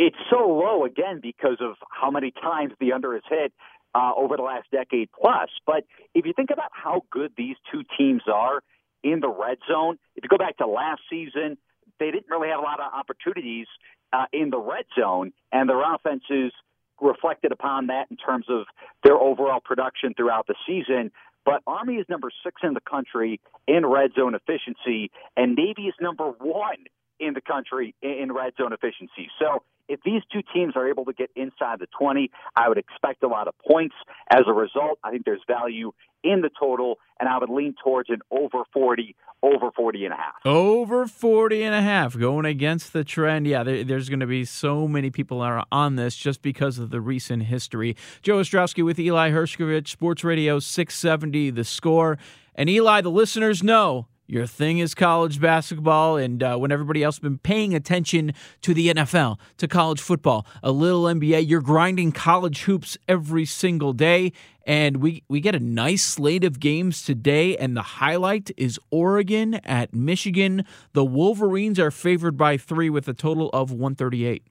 it's 0.00 0.16
so 0.30 0.48
low 0.48 0.86
again 0.86 1.20
because 1.22 1.58
of 1.60 1.76
how 1.90 2.10
many 2.10 2.30
times 2.30 2.72
the 2.80 2.94
under 2.94 3.12
has 3.12 3.22
hit 3.28 3.52
uh, 3.94 4.12
over 4.16 4.38
the 4.38 4.42
last 4.42 4.66
decade 4.72 5.10
plus. 5.12 5.50
But 5.66 5.84
if 6.14 6.24
you 6.24 6.32
think 6.32 6.48
about 6.50 6.70
how 6.72 7.02
good 7.10 7.32
these 7.36 7.56
two 7.70 7.82
teams 7.98 8.22
are 8.26 8.62
in 9.04 9.20
the 9.20 9.28
red 9.28 9.58
zone, 9.70 9.98
if 10.16 10.24
you 10.24 10.28
go 10.30 10.38
back 10.38 10.56
to 10.56 10.66
last 10.66 11.02
season, 11.10 11.58
they 11.98 12.10
didn't 12.10 12.30
really 12.30 12.48
have 12.48 12.60
a 12.60 12.62
lot 12.62 12.80
of 12.80 12.90
opportunities 12.94 13.66
uh, 14.10 14.24
in 14.32 14.48
the 14.48 14.58
red 14.58 14.86
zone, 14.98 15.34
and 15.52 15.68
their 15.68 15.82
offenses 15.94 16.52
reflected 16.98 17.52
upon 17.52 17.88
that 17.88 18.06
in 18.10 18.16
terms 18.16 18.46
of 18.48 18.64
their 19.04 19.16
overall 19.16 19.60
production 19.62 20.14
throughout 20.14 20.46
the 20.46 20.54
season. 20.66 21.12
But 21.44 21.60
Army 21.66 21.96
is 21.96 22.06
number 22.08 22.30
six 22.42 22.62
in 22.62 22.72
the 22.72 22.80
country 22.80 23.38
in 23.68 23.84
red 23.84 24.12
zone 24.18 24.34
efficiency, 24.34 25.10
and 25.36 25.56
Navy 25.56 25.88
is 25.88 25.94
number 26.00 26.30
one 26.38 26.86
in 27.20 27.34
the 27.34 27.40
country 27.40 27.94
in 28.02 28.32
red 28.32 28.54
zone 28.56 28.72
efficiency. 28.72 29.28
So 29.38 29.62
if 29.88 30.00
these 30.04 30.22
two 30.32 30.40
teams 30.54 30.74
are 30.76 30.88
able 30.88 31.04
to 31.04 31.12
get 31.12 31.30
inside 31.34 31.80
the 31.80 31.88
20, 31.98 32.30
I 32.56 32.68
would 32.68 32.78
expect 32.78 33.22
a 33.22 33.28
lot 33.28 33.48
of 33.48 33.54
points. 33.58 33.94
As 34.32 34.42
a 34.46 34.52
result, 34.52 34.98
I 35.02 35.10
think 35.10 35.24
there's 35.24 35.42
value 35.46 35.92
in 36.22 36.42
the 36.42 36.50
total, 36.58 36.98
and 37.18 37.28
I 37.28 37.38
would 37.38 37.50
lean 37.50 37.74
towards 37.82 38.08
an 38.08 38.20
over 38.30 38.62
40, 38.72 39.16
over 39.42 39.70
40 39.74 40.04
and 40.04 40.14
a 40.14 40.16
half. 40.16 40.34
Over 40.44 41.06
40 41.06 41.62
and 41.64 41.74
a 41.74 41.82
half, 41.82 42.16
going 42.16 42.44
against 42.44 42.92
the 42.92 43.02
trend. 43.02 43.46
Yeah, 43.46 43.64
there, 43.64 43.82
there's 43.82 44.08
going 44.08 44.20
to 44.20 44.26
be 44.26 44.44
so 44.44 44.86
many 44.86 45.10
people 45.10 45.40
are 45.40 45.64
on 45.72 45.96
this 45.96 46.14
just 46.14 46.40
because 46.40 46.78
of 46.78 46.90
the 46.90 47.00
recent 47.00 47.44
history. 47.44 47.96
Joe 48.22 48.38
Ostrowski 48.38 48.84
with 48.84 48.98
Eli 48.98 49.30
Hershkovich, 49.30 49.88
Sports 49.88 50.22
Radio 50.22 50.60
670, 50.60 51.50
the 51.50 51.64
score. 51.64 52.16
And 52.54 52.68
Eli, 52.68 53.00
the 53.00 53.10
listeners 53.10 53.62
know 53.62 54.06
your 54.30 54.46
thing 54.46 54.78
is 54.78 54.94
college 54.94 55.40
basketball, 55.40 56.16
and 56.16 56.40
uh, 56.40 56.56
when 56.56 56.70
everybody 56.70 57.02
else 57.02 57.16
has 57.16 57.20
been 57.20 57.38
paying 57.38 57.74
attention 57.74 58.32
to 58.62 58.72
the 58.72 58.94
NFL, 58.94 59.38
to 59.56 59.66
college 59.66 60.00
football, 60.00 60.46
a 60.62 60.70
little 60.70 61.02
NBA, 61.02 61.48
you're 61.48 61.60
grinding 61.60 62.12
college 62.12 62.62
hoops 62.62 62.96
every 63.08 63.44
single 63.44 63.92
day. 63.92 64.32
And 64.64 64.98
we, 64.98 65.24
we 65.28 65.40
get 65.40 65.56
a 65.56 65.58
nice 65.58 66.04
slate 66.04 66.44
of 66.44 66.60
games 66.60 67.02
today, 67.02 67.56
and 67.56 67.76
the 67.76 67.82
highlight 67.82 68.52
is 68.56 68.78
Oregon 68.92 69.54
at 69.64 69.92
Michigan. 69.92 70.64
The 70.92 71.04
Wolverines 71.04 71.80
are 71.80 71.90
favored 71.90 72.36
by 72.36 72.56
three 72.56 72.88
with 72.88 73.08
a 73.08 73.14
total 73.14 73.48
of 73.50 73.72
138. 73.72 74.44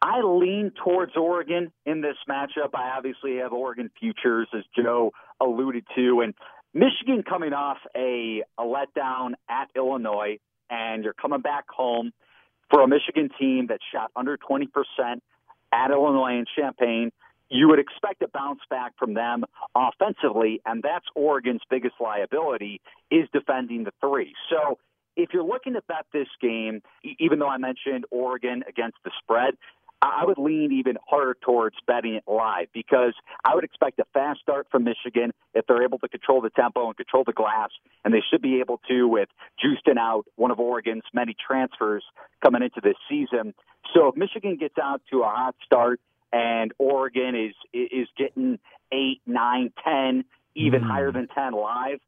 I 0.00 0.22
lean 0.22 0.72
towards 0.82 1.16
Oregon 1.16 1.70
in 1.84 2.00
this 2.00 2.16
matchup. 2.28 2.70
I 2.74 2.96
obviously 2.96 3.36
have 3.36 3.52
Oregon 3.52 3.90
futures, 4.00 4.48
as 4.56 4.64
Joe 4.74 5.12
alluded 5.40 5.84
to, 5.96 6.22
and 6.22 6.34
Michigan 6.74 7.22
coming 7.22 7.52
off 7.52 7.78
a, 7.94 8.42
a 8.58 8.62
letdown 8.62 9.32
at 9.48 9.68
Illinois, 9.76 10.38
and 10.70 11.04
you're 11.04 11.12
coming 11.12 11.40
back 11.40 11.64
home 11.68 12.12
for 12.70 12.82
a 12.82 12.88
Michigan 12.88 13.28
team 13.38 13.66
that 13.68 13.80
shot 13.92 14.10
under 14.16 14.38
20% 14.38 14.68
at 15.72 15.90
Illinois 15.90 16.38
and 16.38 16.46
Champaign. 16.56 17.12
You 17.50 17.68
would 17.68 17.78
expect 17.78 18.22
a 18.22 18.28
bounce 18.28 18.60
back 18.70 18.92
from 18.98 19.12
them 19.12 19.44
offensively, 19.74 20.62
and 20.64 20.82
that's 20.82 21.04
Oregon's 21.14 21.60
biggest 21.68 21.96
liability 22.00 22.80
is 23.10 23.28
defending 23.32 23.84
the 23.84 23.92
three. 24.00 24.32
So 24.48 24.78
if 25.16 25.30
you're 25.34 25.44
looking 25.44 25.74
to 25.74 25.82
bet 25.86 26.06
this 26.14 26.28
game, 26.40 26.80
even 27.18 27.38
though 27.38 27.48
I 27.48 27.58
mentioned 27.58 28.06
Oregon 28.10 28.64
against 28.66 28.96
the 29.04 29.10
spread, 29.22 29.54
I 30.02 30.24
would 30.26 30.38
lean 30.38 30.72
even 30.72 30.96
harder 31.08 31.36
towards 31.40 31.76
betting 31.86 32.14
it 32.14 32.24
live 32.26 32.66
because 32.74 33.14
I 33.44 33.54
would 33.54 33.62
expect 33.62 34.00
a 34.00 34.04
fast 34.12 34.40
start 34.40 34.66
from 34.70 34.82
Michigan 34.82 35.32
if 35.54 35.64
they're 35.66 35.84
able 35.84 36.00
to 36.00 36.08
control 36.08 36.40
the 36.40 36.50
tempo 36.50 36.88
and 36.88 36.96
control 36.96 37.22
the 37.24 37.32
glass, 37.32 37.70
and 38.04 38.12
they 38.12 38.22
should 38.28 38.42
be 38.42 38.58
able 38.58 38.80
to 38.88 39.06
with 39.06 39.28
Juiston 39.62 39.98
out, 39.98 40.24
one 40.34 40.50
of 40.50 40.58
Oregon's 40.58 41.04
many 41.14 41.36
transfers 41.46 42.04
coming 42.42 42.62
into 42.62 42.80
this 42.82 42.96
season. 43.08 43.54
So 43.94 44.08
if 44.08 44.16
Michigan 44.16 44.56
gets 44.56 44.76
out 44.82 45.02
to 45.12 45.20
a 45.22 45.28
hot 45.28 45.54
start 45.64 46.00
and 46.32 46.72
Oregon 46.78 47.36
is 47.36 47.54
is 47.72 48.08
getting 48.18 48.58
eight, 48.92 49.20
nine, 49.24 49.72
ten, 49.84 50.24
even 50.56 50.82
mm. 50.82 50.88
higher 50.88 51.12
than 51.12 51.28
ten 51.28 51.52
live, 51.52 52.00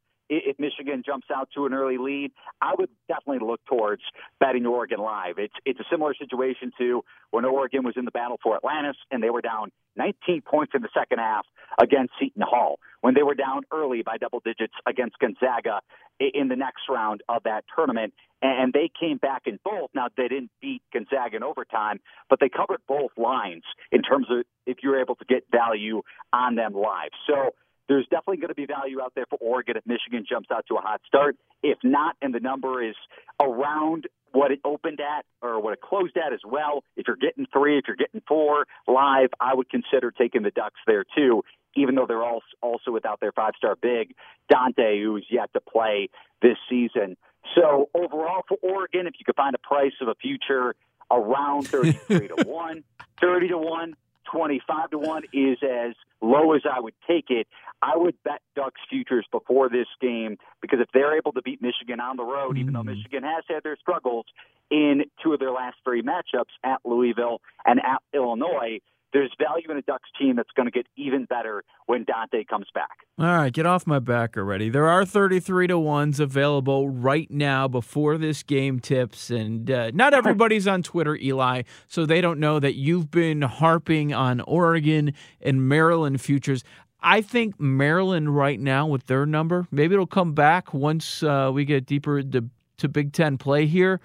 if 0.44 0.58
Michigan 0.58 1.02
jumps 1.04 1.28
out 1.34 1.48
to 1.54 1.66
an 1.66 1.74
early 1.74 1.98
lead, 1.98 2.32
I 2.60 2.74
would 2.78 2.90
definitely 3.08 3.46
look 3.46 3.60
towards 3.66 4.02
betting 4.40 4.66
Oregon 4.66 4.98
live. 5.00 5.38
It's 5.38 5.54
it's 5.64 5.80
a 5.80 5.84
similar 5.90 6.14
situation 6.14 6.72
to 6.78 7.02
when 7.30 7.44
Oregon 7.44 7.84
was 7.84 7.94
in 7.96 8.04
the 8.04 8.10
battle 8.10 8.38
for 8.42 8.56
Atlantis 8.56 8.96
and 9.10 9.22
they 9.22 9.30
were 9.30 9.40
down 9.40 9.70
19 9.96 10.42
points 10.42 10.72
in 10.74 10.82
the 10.82 10.88
second 10.96 11.18
half 11.18 11.46
against 11.80 12.12
Seton 12.20 12.42
Hall. 12.42 12.78
When 13.00 13.14
they 13.14 13.22
were 13.22 13.34
down 13.34 13.62
early 13.72 14.02
by 14.02 14.16
double 14.16 14.40
digits 14.44 14.74
against 14.86 15.18
Gonzaga 15.18 15.80
in 16.18 16.48
the 16.48 16.56
next 16.56 16.82
round 16.88 17.22
of 17.28 17.42
that 17.44 17.64
tournament, 17.74 18.14
and 18.40 18.72
they 18.72 18.90
came 18.98 19.16
back 19.18 19.42
in 19.46 19.58
both. 19.64 19.90
Now 19.94 20.08
they 20.16 20.28
didn't 20.28 20.50
beat 20.60 20.82
Gonzaga 20.92 21.36
in 21.36 21.42
overtime, 21.42 22.00
but 22.28 22.40
they 22.40 22.48
covered 22.48 22.80
both 22.86 23.10
lines 23.16 23.64
in 23.90 24.02
terms 24.02 24.26
of 24.30 24.44
if 24.66 24.78
you're 24.82 25.00
able 25.00 25.16
to 25.16 25.24
get 25.24 25.44
value 25.50 26.02
on 26.32 26.54
them 26.54 26.74
live. 26.74 27.10
So 27.26 27.54
there's 27.88 28.06
definitely 28.06 28.38
going 28.38 28.48
to 28.48 28.54
be 28.54 28.66
value 28.66 29.00
out 29.00 29.12
there 29.14 29.26
for 29.28 29.38
Oregon 29.40 29.76
if 29.76 29.86
Michigan 29.86 30.24
jumps 30.28 30.48
out 30.50 30.64
to 30.68 30.76
a 30.76 30.80
hot 30.80 31.00
start. 31.06 31.36
If 31.62 31.78
not, 31.82 32.16
and 32.22 32.34
the 32.34 32.40
number 32.40 32.82
is 32.82 32.94
around 33.40 34.06
what 34.32 34.50
it 34.50 34.60
opened 34.64 35.00
at 35.00 35.24
or 35.42 35.60
what 35.60 35.72
it 35.74 35.80
closed 35.80 36.16
at 36.16 36.32
as 36.32 36.40
well, 36.44 36.82
if 36.96 37.06
you're 37.06 37.16
getting 37.16 37.46
three, 37.52 37.78
if 37.78 37.84
you're 37.86 37.96
getting 37.96 38.22
four 38.26 38.66
live, 38.88 39.28
I 39.40 39.54
would 39.54 39.70
consider 39.70 40.10
taking 40.10 40.42
the 40.42 40.50
Ducks 40.50 40.80
there 40.86 41.04
too, 41.16 41.44
even 41.76 41.94
though 41.94 42.06
they're 42.06 42.24
also 42.24 42.90
without 42.90 43.20
their 43.20 43.32
five 43.32 43.52
star 43.56 43.76
big, 43.80 44.14
Dante, 44.50 45.00
who's 45.00 45.26
yet 45.30 45.52
to 45.52 45.60
play 45.60 46.08
this 46.42 46.56
season. 46.68 47.16
So 47.54 47.90
overall 47.94 48.42
for 48.48 48.56
Oregon, 48.62 49.06
if 49.06 49.14
you 49.18 49.24
could 49.24 49.36
find 49.36 49.54
a 49.54 49.58
price 49.58 49.92
of 50.00 50.08
a 50.08 50.14
future 50.14 50.74
around 51.10 51.68
33 51.68 52.28
to 52.28 52.44
1, 52.46 52.84
30 53.20 53.48
to 53.48 53.58
1, 53.58 53.94
25 54.30 54.90
to 54.90 54.98
1 54.98 55.22
is 55.32 55.58
as 55.62 55.94
low 56.20 56.52
as 56.52 56.62
I 56.70 56.80
would 56.80 56.94
take 57.06 57.26
it. 57.28 57.46
I 57.82 57.96
would 57.96 58.16
bet 58.24 58.40
Ducks 58.56 58.80
futures 58.88 59.26
before 59.30 59.68
this 59.68 59.86
game 60.00 60.38
because 60.62 60.80
if 60.80 60.88
they're 60.94 61.16
able 61.16 61.32
to 61.32 61.42
beat 61.42 61.60
Michigan 61.60 62.00
on 62.00 62.16
the 62.16 62.24
road, 62.24 62.56
even 62.56 62.72
though 62.72 62.82
mm. 62.82 62.96
Michigan 62.96 63.22
has 63.22 63.44
had 63.48 63.62
their 63.62 63.76
struggles 63.76 64.24
in 64.70 65.04
two 65.22 65.32
of 65.32 65.40
their 65.40 65.50
last 65.50 65.76
three 65.84 66.02
matchups 66.02 66.52
at 66.62 66.80
Louisville 66.84 67.40
and 67.66 67.80
at 67.80 68.00
Illinois, 68.14 68.80
there's 69.14 69.32
value 69.38 69.70
in 69.70 69.78
a 69.78 69.82
Ducks 69.82 70.10
team 70.18 70.34
that's 70.34 70.50
going 70.56 70.66
to 70.66 70.72
get 70.72 70.86
even 70.96 71.24
better 71.24 71.62
when 71.86 72.04
Dante 72.04 72.42
comes 72.44 72.66
back. 72.74 72.90
All 73.18 73.26
right, 73.26 73.52
get 73.52 73.64
off 73.64 73.86
my 73.86 74.00
back 74.00 74.36
already. 74.36 74.68
There 74.68 74.88
are 74.88 75.06
33 75.06 75.68
to 75.68 75.74
1s 75.74 76.18
available 76.18 76.90
right 76.90 77.30
now 77.30 77.68
before 77.68 78.18
this 78.18 78.42
game 78.42 78.80
tips, 78.80 79.30
and 79.30 79.70
uh, 79.70 79.92
not 79.94 80.12
everybody's 80.14 80.66
on 80.66 80.82
Twitter, 80.82 81.14
Eli, 81.16 81.62
so 81.86 82.04
they 82.04 82.20
don't 82.20 82.40
know 82.40 82.58
that 82.58 82.74
you've 82.74 83.10
been 83.12 83.42
harping 83.42 84.12
on 84.12 84.40
Oregon 84.40 85.14
and 85.40 85.66
Maryland 85.68 86.20
futures. 86.20 86.64
I 87.00 87.20
think 87.20 87.60
Maryland 87.60 88.34
right 88.34 88.58
now 88.58 88.88
with 88.88 89.06
their 89.06 89.26
number, 89.26 89.68
maybe 89.70 89.94
it'll 89.94 90.06
come 90.06 90.34
back 90.34 90.74
once 90.74 91.22
uh, 91.22 91.52
we 91.54 91.64
get 91.64 91.86
deeper 91.86 92.20
to, 92.20 92.46
to 92.78 92.88
Big 92.88 93.12
Ten 93.12 93.38
play 93.38 93.66
here, 93.66 94.00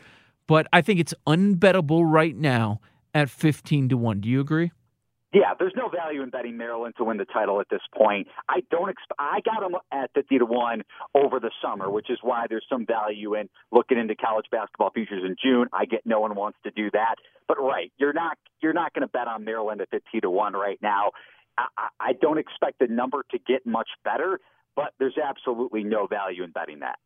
but 0.46 0.68
I 0.72 0.82
think 0.82 1.00
it's 1.00 1.16
unbettable 1.26 2.04
right 2.06 2.36
now 2.36 2.80
at 3.16 3.32
15 3.32 3.90
to 3.90 3.98
1. 3.98 4.22
Do 4.22 4.30
you 4.30 4.40
agree? 4.40 4.72
Yeah, 5.32 5.54
there's 5.60 5.74
no 5.76 5.90
value 5.90 6.24
in 6.24 6.32
betting 6.32 6.58
Maryland 6.58 6.96
to 6.98 7.04
win 7.04 7.18
the 7.18 7.26
title 7.26 7.60
at 7.62 7.68
this 7.70 7.82
point. 7.96 8.28
I 8.48 8.62
don't. 8.72 8.90
Exp- 8.90 9.14
I 9.20 9.42
got 9.46 9.60
them 9.62 9.80
at 9.92 10.10
fifty 10.16 10.40
to 10.40 10.46
one 10.46 10.82
over 11.14 11.40
the 11.40 11.52
summer, 11.62 11.90
which 11.90 12.10
is 12.10 12.18
why 12.24 12.48
there's 12.50 12.66
some 12.68 12.86
value 12.88 13.36
in 13.36 13.48
looking 13.72 14.00
into 14.00 14.16
college 14.16 14.48
basketball 14.52 14.90
futures 14.90 15.24
in 15.24 15.36
June. 15.42 15.68
I 15.72 15.86
get 15.86 16.02
no 16.04 16.20
one 16.20 16.34
wants 16.36 16.58
to 16.64 16.72
do 16.72 16.90
that, 16.94 17.16
but 17.48 17.60
right, 17.60 17.92
you're 17.98 18.14
not 18.14 18.40
you're 18.64 18.74
not 18.74 18.92
going 18.94 19.04
to 19.04 19.08
bet 19.08 19.28
on 19.28 19.46
Maryland 19.46 19.82
at 19.82 19.90
fifty 19.92 20.20
to 20.22 20.32
one 20.32 20.54
right 20.54 20.80
now. 20.82 21.12
I, 21.60 21.90
I 22.00 22.14
don't 22.14 22.40
expect 22.40 22.80
the 22.80 22.88
number 22.88 23.24
to 23.30 23.38
get 23.38 23.68
much 23.68 23.90
better, 24.04 24.40
but 24.76 24.94
there's 24.98 25.18
absolutely 25.18 25.84
no 25.84 26.08
value 26.08 26.44
in 26.44 26.50
betting 26.52 26.80
that. 26.80 26.98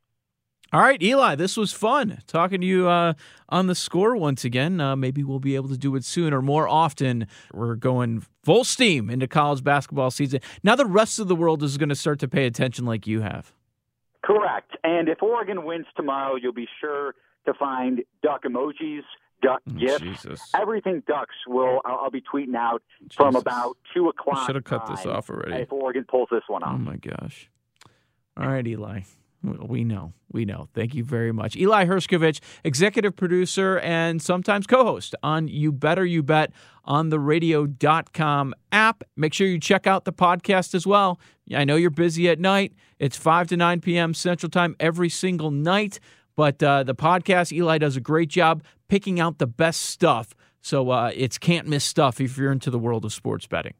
All 0.73 0.81
right, 0.81 0.99
Eli, 1.03 1.35
this 1.35 1.55
was 1.55 1.71
fun 1.71 2.23
talking 2.25 2.59
to 2.61 2.65
you 2.65 2.89
uh, 2.89 3.13
on 3.47 3.67
the 3.67 3.75
score 3.75 4.15
once 4.15 4.43
again. 4.43 4.81
Uh, 4.81 4.95
maybe 4.95 5.23
we'll 5.23 5.37
be 5.37 5.53
able 5.53 5.69
to 5.69 5.77
do 5.77 5.95
it 5.95 6.03
soon 6.03 6.33
or 6.33 6.41
more 6.41 6.67
often. 6.67 7.27
We're 7.53 7.75
going 7.75 8.25
full 8.41 8.63
steam 8.63 9.07
into 9.11 9.27
college 9.27 9.63
basketball 9.63 10.09
season. 10.09 10.39
Now 10.63 10.75
the 10.75 10.87
rest 10.87 11.19
of 11.19 11.27
the 11.27 11.35
world 11.35 11.61
is 11.61 11.77
going 11.77 11.89
to 11.89 11.95
start 11.95 12.17
to 12.21 12.27
pay 12.27 12.47
attention 12.47 12.87
like 12.87 13.05
you 13.05 13.21
have. 13.21 13.53
Correct. 14.23 14.75
And 14.83 15.09
if 15.09 15.21
Oregon 15.21 15.63
wins 15.63 15.85
tomorrow, 15.95 16.37
you'll 16.37 16.53
be 16.53 16.67
sure 16.81 17.13
to 17.45 17.53
find 17.53 18.01
duck 18.23 18.41
emojis, 18.43 19.01
duck 19.43 19.61
oh, 19.69 19.73
gifts, 19.73 19.99
Jesus. 20.01 20.41
everything 20.59 21.03
ducks. 21.05 21.35
Will 21.45 21.81
I'll, 21.85 22.05
I'll 22.05 22.11
be 22.11 22.21
tweeting 22.21 22.55
out 22.55 22.81
Jesus. 22.99 23.15
from 23.15 23.35
about 23.35 23.77
two 23.93 24.09
o'clock. 24.09 24.47
Should 24.47 24.55
have 24.55 24.63
cut 24.63 24.87
this 24.87 25.05
off 25.05 25.29
already. 25.29 25.61
If 25.61 25.71
Oregon 25.71 26.03
pulls 26.09 26.29
this 26.31 26.41
one 26.47 26.63
off. 26.63 26.73
Oh 26.73 26.77
my 26.79 26.95
gosh! 26.95 27.51
All 28.35 28.47
right, 28.47 28.65
Eli. 28.65 29.01
We 29.43 29.83
know. 29.83 30.13
We 30.31 30.45
know. 30.45 30.69
Thank 30.73 30.95
you 30.95 31.03
very 31.03 31.33
much. 31.33 31.57
Eli 31.57 31.85
Hershkovich, 31.85 32.39
executive 32.63 33.15
producer 33.15 33.77
and 33.79 34.21
sometimes 34.21 34.65
co 34.65 34.85
host 34.85 35.15
on 35.21 35.49
You 35.49 35.73
Better 35.73 36.05
You 36.05 36.23
Bet 36.23 36.51
on 36.85 37.09
the 37.09 37.19
radio.com 37.19 38.55
app. 38.71 39.03
Make 39.17 39.33
sure 39.33 39.45
you 39.45 39.59
check 39.59 39.85
out 39.85 40.05
the 40.05 40.13
podcast 40.13 40.73
as 40.73 40.87
well. 40.87 41.19
I 41.53 41.65
know 41.65 41.75
you're 41.75 41.89
busy 41.89 42.29
at 42.29 42.39
night. 42.39 42.73
It's 42.99 43.17
5 43.17 43.47
to 43.49 43.57
9 43.57 43.81
p.m. 43.81 44.13
Central 44.13 44.49
Time 44.49 44.77
every 44.79 45.09
single 45.09 45.51
night. 45.51 45.99
But 46.35 46.63
uh, 46.63 46.83
the 46.83 46.95
podcast, 46.95 47.51
Eli 47.51 47.77
does 47.77 47.97
a 47.97 48.01
great 48.01 48.29
job 48.29 48.63
picking 48.87 49.19
out 49.19 49.39
the 49.39 49.47
best 49.47 49.81
stuff. 49.81 50.33
So 50.61 50.89
uh, 50.89 51.11
it's 51.13 51.37
can't 51.37 51.67
miss 51.67 51.83
stuff 51.83 52.21
if 52.21 52.37
you're 52.37 52.51
into 52.51 52.69
the 52.69 52.79
world 52.79 53.03
of 53.03 53.11
sports 53.11 53.45
betting. 53.45 53.73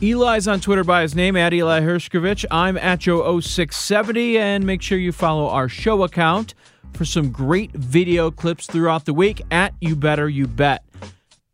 Eli's 0.00 0.46
on 0.46 0.60
Twitter 0.60 0.84
by 0.84 1.02
his 1.02 1.16
name, 1.16 1.36
at 1.36 1.52
Eli 1.52 1.80
Hershkovich. 1.80 2.44
I'm 2.52 2.76
at 2.76 3.00
Joe0670, 3.00 4.36
and 4.36 4.64
make 4.64 4.80
sure 4.80 4.96
you 4.96 5.10
follow 5.10 5.48
our 5.48 5.68
show 5.68 6.04
account 6.04 6.54
for 6.92 7.04
some 7.04 7.30
great 7.30 7.72
video 7.72 8.30
clips 8.30 8.66
throughout 8.66 9.06
the 9.06 9.14
week 9.14 9.42
at 9.50 9.74
You 9.80 9.96
Better 9.96 10.28
You 10.28 10.46
Bet. 10.46 10.84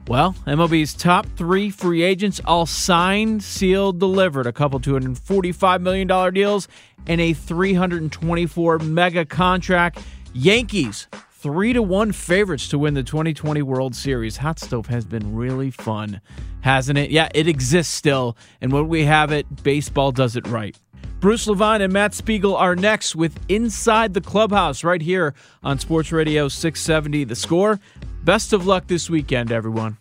Well, 0.07 0.35
MLB's 0.47 0.92
top 0.92 1.27
three 1.37 1.70
free 1.70 2.03
agents 2.03 2.38
all 2.44 2.66
signed, 2.66 3.42
sealed, 3.42 3.99
delivered. 3.99 4.47
A 4.47 4.53
couple 4.53 4.79
$245 4.79 5.81
million 5.81 6.35
deals 6.35 6.68
and 7.07 7.23
a 7.23 7.33
324 7.33 8.81
mega 8.81 9.25
contract. 9.25 10.01
Yankees 10.35 11.09
three 11.45 11.75
to 11.75 11.83
one 11.83 12.11
favorites 12.11 12.69
to 12.69 12.79
win 12.79 12.95
the 12.95 13.03
2020 13.03 13.61
World 13.61 13.95
Series. 13.95 14.39
Hot 14.39 14.59
Stove 14.59 14.87
has 14.87 15.05
been 15.05 15.37
really 15.37 15.71
fun, 15.71 16.23
hasn't 16.63 16.97
it? 16.97 17.11
Yeah, 17.11 17.29
it 17.35 17.47
exists 17.47 17.93
still, 17.93 18.35
and 18.63 18.73
when 18.73 18.89
we 18.89 19.05
have 19.05 19.31
it, 19.31 19.63
baseball 19.63 20.11
does 20.11 20.37
it 20.37 20.47
right. 20.47 20.75
Bruce 21.21 21.47
Levine 21.47 21.83
and 21.83 21.93
Matt 21.93 22.15
Spiegel 22.15 22.57
are 22.57 22.75
next 22.75 23.15
with 23.15 23.39
Inside 23.51 24.15
the 24.15 24.23
Clubhouse 24.23 24.83
right 24.85 25.03
here 25.03 25.35
on 25.63 25.79
Sports 25.79 26.13
Radio 26.13 26.49
670 26.49 27.25
The 27.25 27.37
Score. 27.37 27.79
Best 28.25 28.55
of 28.55 28.67
luck 28.67 28.87
this 28.87 29.11
weekend, 29.11 29.53
everyone. 29.53 29.99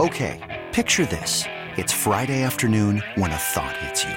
Okay, 0.00 0.64
picture 0.72 1.06
this. 1.06 1.44
It's 1.76 1.92
Friday 1.92 2.42
afternoon 2.42 3.04
when 3.14 3.30
a 3.30 3.36
thought 3.36 3.76
hits 3.76 4.02
you. 4.02 4.16